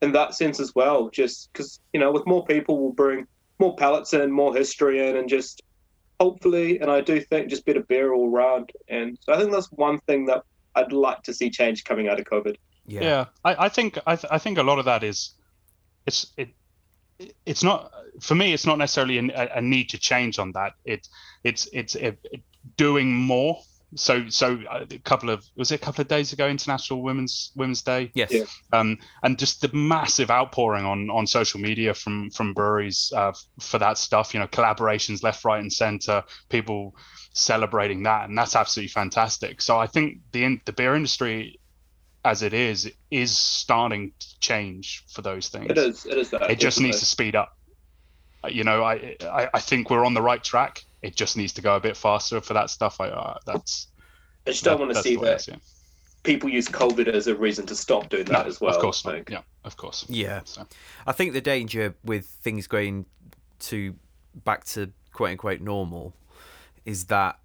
[0.00, 1.10] in that sense as well.
[1.10, 3.26] Just because you know with more people we'll bring
[3.58, 5.62] more palettes in, more history in, and just
[6.20, 8.70] hopefully, and I do think just better beer all round.
[8.88, 12.20] And so I think that's one thing that I'd like to see change coming out
[12.20, 12.56] of COVID.
[12.86, 15.34] yeah yeah, I, I think I, th- I think a lot of that is
[16.06, 16.48] it's it
[17.46, 21.08] it's not for me it's not necessarily a, a need to change on that it
[21.44, 22.40] it's it's it, it
[22.76, 23.58] doing more
[23.94, 27.52] so so uh, a couple of was it a couple of days ago international women's
[27.56, 28.44] women's day yes Yeah.
[28.72, 33.78] um, and just the massive outpouring on on social media from from breweries uh, for
[33.78, 34.34] that stuff.
[34.34, 36.22] You know, collaborations left, right, and center.
[36.50, 36.94] People
[37.32, 39.62] celebrating that, and that's absolutely fantastic.
[39.62, 41.58] So I think the in, the beer industry,
[42.28, 45.70] as it is, is starting to change for those things.
[45.70, 46.06] It is.
[46.06, 46.50] It is that.
[46.50, 47.56] It just needs to speed up.
[48.48, 50.84] you know, I, I, I think we're on the right track.
[51.02, 53.00] It just needs to go a bit faster for that stuff.
[53.00, 53.88] I uh, that's.
[54.46, 55.60] I just don't that- want to see the way I that
[56.22, 58.74] people use COVID as a reason to stop doing that No, as well.
[58.74, 60.04] Of course, Like, yeah, of course.
[60.08, 60.40] Yeah.
[60.44, 60.66] So,
[61.06, 63.06] I think the danger with things going
[63.60, 63.94] to
[64.44, 66.12] back to quote unquote normal
[66.84, 67.38] is that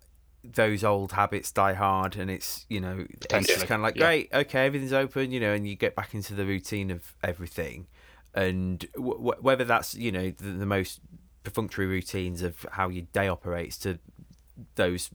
[0.44, 4.06] those old habits die hard and it's you know it's just kind of like yeah.
[4.06, 7.88] great okay everything's open you know and you get back into the routine of everything
[8.34, 11.00] and w- w- whether that's you know the, the most
[11.44, 13.98] perfunctory routines of how your day operates to
[14.76, 15.10] those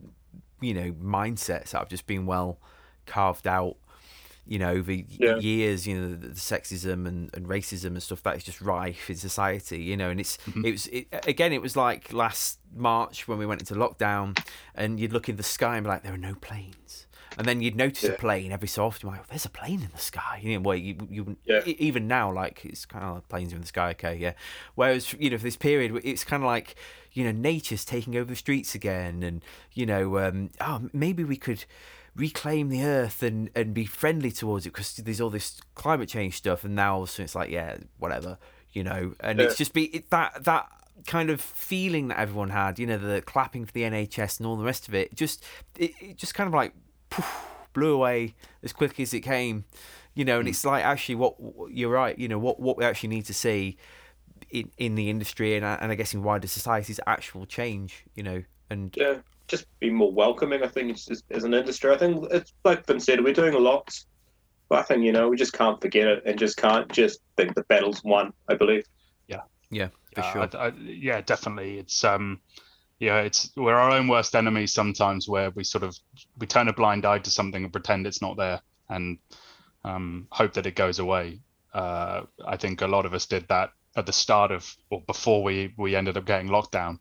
[0.61, 2.59] you know mindsets that have just been well
[3.05, 3.77] carved out
[4.49, 5.37] you know over Yeah.
[5.37, 9.09] years you know the, the sexism and, and racism and stuff that is just rife
[9.11, 13.29] in society you know and it's it was it, again it was like last march
[13.29, 14.37] when we went into lockdown
[14.75, 17.61] and you'd look in the sky and be like there are no planes and then
[17.61, 20.41] you'd notice a plane every so often You're like there's a plane in the sky
[20.43, 21.61] you know well you, you Yeah.
[21.67, 24.33] even now like it's kind of like planes in the sky okay yeah
[24.77, 26.75] whereas you know for this period it's kind of like
[27.13, 29.45] you know nature's taking over the streets again and
[29.75, 31.65] you know um oh maybe we could
[32.19, 36.37] reclaim the earth and and be friendly towards it because there's all this climate change
[36.37, 38.37] stuff and now all of a sudden it's like yeah whatever
[38.73, 39.15] you know?
[39.21, 40.69] And it's just be it, that that
[41.07, 44.57] kind of feeling that everyone had you know the clapping for the NHS and all
[44.57, 45.45] the rest of it just
[45.77, 46.73] it, it just kind of like
[47.09, 49.65] poof, blew away as quickly as it came
[50.15, 50.39] you know?
[50.39, 50.51] And hmm.
[50.51, 51.37] it's like actually what
[51.71, 53.77] you're right you know what what we actually need to see
[54.51, 58.05] in in the industry and I- and I guess in wider society is actual change
[58.15, 58.43] you know?
[58.71, 59.19] And yeah,
[59.49, 60.63] just be more welcoming.
[60.63, 61.93] I think it's just, as an industry.
[61.93, 63.89] I think it's like Vin said, we're doing a lot,
[64.69, 67.55] but I think you know we just can't forget it and just can't just think
[67.55, 68.33] the battle's won.
[68.49, 68.85] I believe.
[69.27, 69.41] yeah
[69.71, 71.79] yeah, for uh, sure I- I- yeah, definitely.
[71.79, 72.41] It's um,
[72.99, 75.97] yeah, it's we're our own worst enemies sometimes, where we sort of
[76.39, 79.19] we turn a blind eye to something and pretend it's not there, and
[79.85, 81.41] um, hope that it goes away.
[81.73, 85.43] Uh, I think a lot of us did that at the start of or before
[85.43, 86.99] we we ended up getting locked down.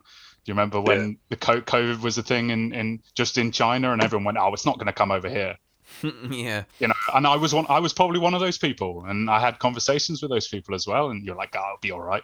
[0.48, 4.02] Do you remember when the COVID was a thing in, in just in China and
[4.02, 5.58] everyone went, oh, it's not going to come over here.
[6.30, 6.64] Yeah.
[6.78, 9.40] You know and i was one i was probably one of those people and i
[9.40, 12.22] had conversations with those people as well and you're like oh, i'll be all right.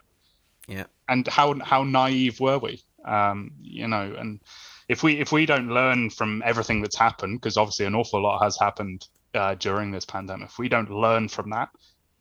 [0.68, 0.85] Yeah.
[1.09, 2.83] and how how naive were we?
[3.07, 4.41] Um you know and
[4.89, 8.43] if we if we don't learn from everything that's happened because obviously an awful lot
[8.43, 11.70] has happened uh, during this pandemic if we don't learn from that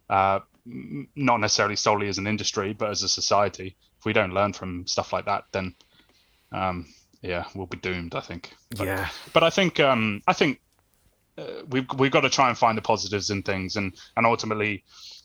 [0.10, 4.54] uh not necessarily solely as an industry but as a society if we don't learn
[4.54, 5.76] from stuff like that then
[6.54, 6.86] um
[7.22, 10.60] yeah we'll be doomed i think But- yeah but I think um, I think
[11.38, 14.84] uh, we've we've got to try and find the positives in things, and and ultimately,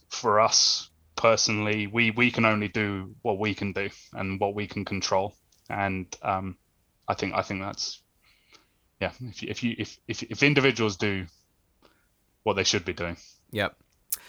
[0.09, 4.65] for us personally, we we can only do what we can do and what we
[4.65, 5.35] can control,
[5.69, 6.57] and um,
[7.07, 8.01] I think I think that's
[8.99, 9.11] yeah.
[9.21, 11.27] If you, if you if if if individuals do
[12.41, 13.17] what they should be doing,
[13.51, 13.75] yep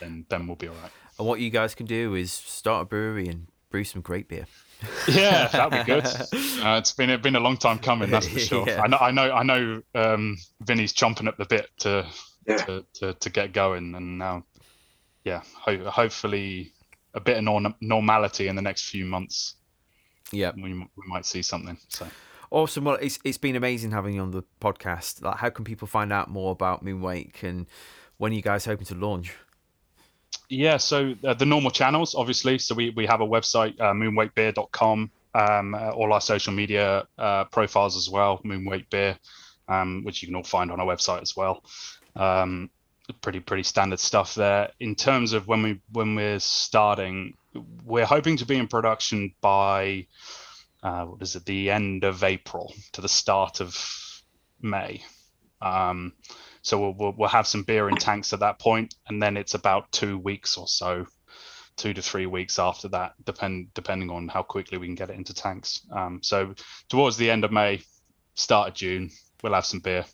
[0.00, 0.92] then then we'll be all right.
[1.18, 4.46] And what you guys can do is start a brewery and brew some great beer.
[5.08, 6.06] Yeah, that'd be good.
[6.06, 8.64] Uh, it's been it's been a long time coming, that's for sure.
[8.68, 8.82] Yeah.
[8.82, 12.06] I know I know I know um, Vinny's chomping at the bit to
[12.46, 12.56] Yeah.
[12.58, 14.44] to, to, to get going, and now,
[15.24, 16.72] yeah, ho- hopefully
[17.14, 19.56] a bit of norm- normality in the next few months.
[20.32, 21.76] Yeah, We, we might see something.
[21.88, 22.06] So
[22.52, 22.84] Awesome.
[22.84, 25.22] Well, it's it's been amazing having you on the podcast.
[25.22, 27.66] Like, how can people find out more about Moonwake and
[28.16, 29.34] when are you guys hoping to launch?
[30.50, 32.58] Yeah, so uh, the normal channels, obviously.
[32.58, 37.44] So we, we have a website, uh, moonwakebeer.com, um, uh, all our social media uh,
[37.44, 39.16] profiles as well, Moonwake Beer,
[39.68, 41.62] um, which you can all find on our website as well.
[42.16, 42.68] Um,
[43.22, 44.70] pretty pretty standard stuff there.
[44.80, 47.34] In terms of when we when we're starting,
[47.84, 50.06] we're hoping to be in production by
[50.82, 54.22] uh, what is it, the end of April to the start of
[54.60, 55.02] May.
[55.62, 56.12] Um,
[56.62, 59.54] so we'll, we'll we'll have some beer in tanks at that point, and then it's
[59.54, 61.06] about two weeks or so,
[61.76, 65.16] two to three weeks after that, depend depending on how quickly we can get it
[65.16, 65.80] into tanks.
[65.92, 66.54] Um, so
[66.88, 67.82] towards the end of May,
[68.34, 69.10] start of June,
[69.42, 70.04] we'll have some beer,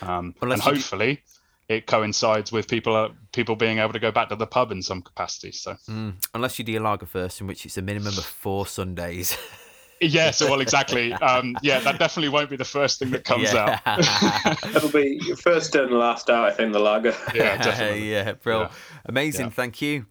[0.00, 1.22] um, Unless and do- hopefully
[1.68, 4.82] it coincides with people uh, people being able to go back to the pub in
[4.82, 5.52] some capacity.
[5.52, 8.66] So Mm, unless you do a lager first, in which it's a minimum of four
[8.66, 9.36] Sundays.
[10.02, 11.12] yeah, so well exactly.
[11.12, 13.78] Um, yeah, that definitely won't be the first thing that comes Yeah.
[13.86, 14.64] out.
[14.76, 16.44] It'll be your first in, last out.
[16.44, 17.14] I think the lager.
[17.34, 18.10] yeah, definitely.
[18.10, 18.62] yeah, bro.
[18.62, 18.70] Yeah.
[19.06, 19.46] Amazing.
[19.46, 19.52] Yeah.
[19.52, 20.06] Thank you.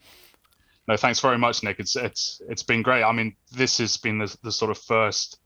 [0.88, 1.80] No, thanks very much, Nick.
[1.80, 3.04] It's it's it's been great.
[3.04, 5.40] I mean, this has been the, the sort of first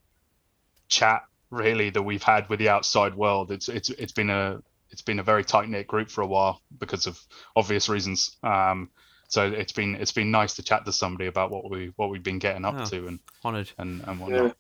[0.87, 3.51] chat really that we've had with the outside world.
[3.51, 4.61] It's it's it's been a
[4.91, 7.19] it's been a very tight knit group for a while because of
[7.55, 8.37] obvious reasons.
[8.43, 8.89] Um,
[9.27, 12.23] so it's been it's been nice to chat to somebody about what we what we've
[12.23, 12.85] been getting up Oh.
[12.85, 13.71] to and Honoured.
[13.77, 14.25] and and Yeah.
[14.25, 14.57] whatnot.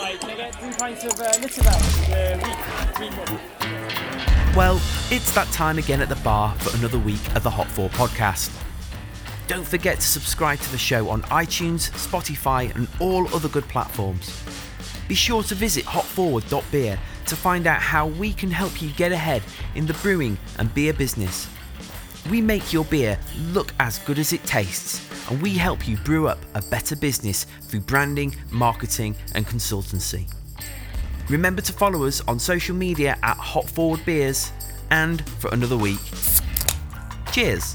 [0.00, 3.18] Right, can I get three pints of uh, Little uh, week?
[3.30, 4.80] Week Well,
[5.10, 8.50] it's that time again at the bar for another week of the Hop Forward podcast.
[9.48, 14.42] Don't forget to subscribe to the show on iTunes, Spotify, and all other good platforms.
[15.08, 19.42] Be sure to visit hopforward.beer to find out how we can help you get ahead
[19.74, 21.48] in the brewing and beer business.
[22.30, 23.18] We make your beer
[23.52, 25.00] look as good as it tastes,
[25.30, 30.32] and we help you brew up a better business through branding, marketing, and consultancy.
[31.28, 34.52] Remember to follow us on social media at Hop Forward Beers,
[34.90, 36.00] and for another week,
[37.32, 37.74] cheers!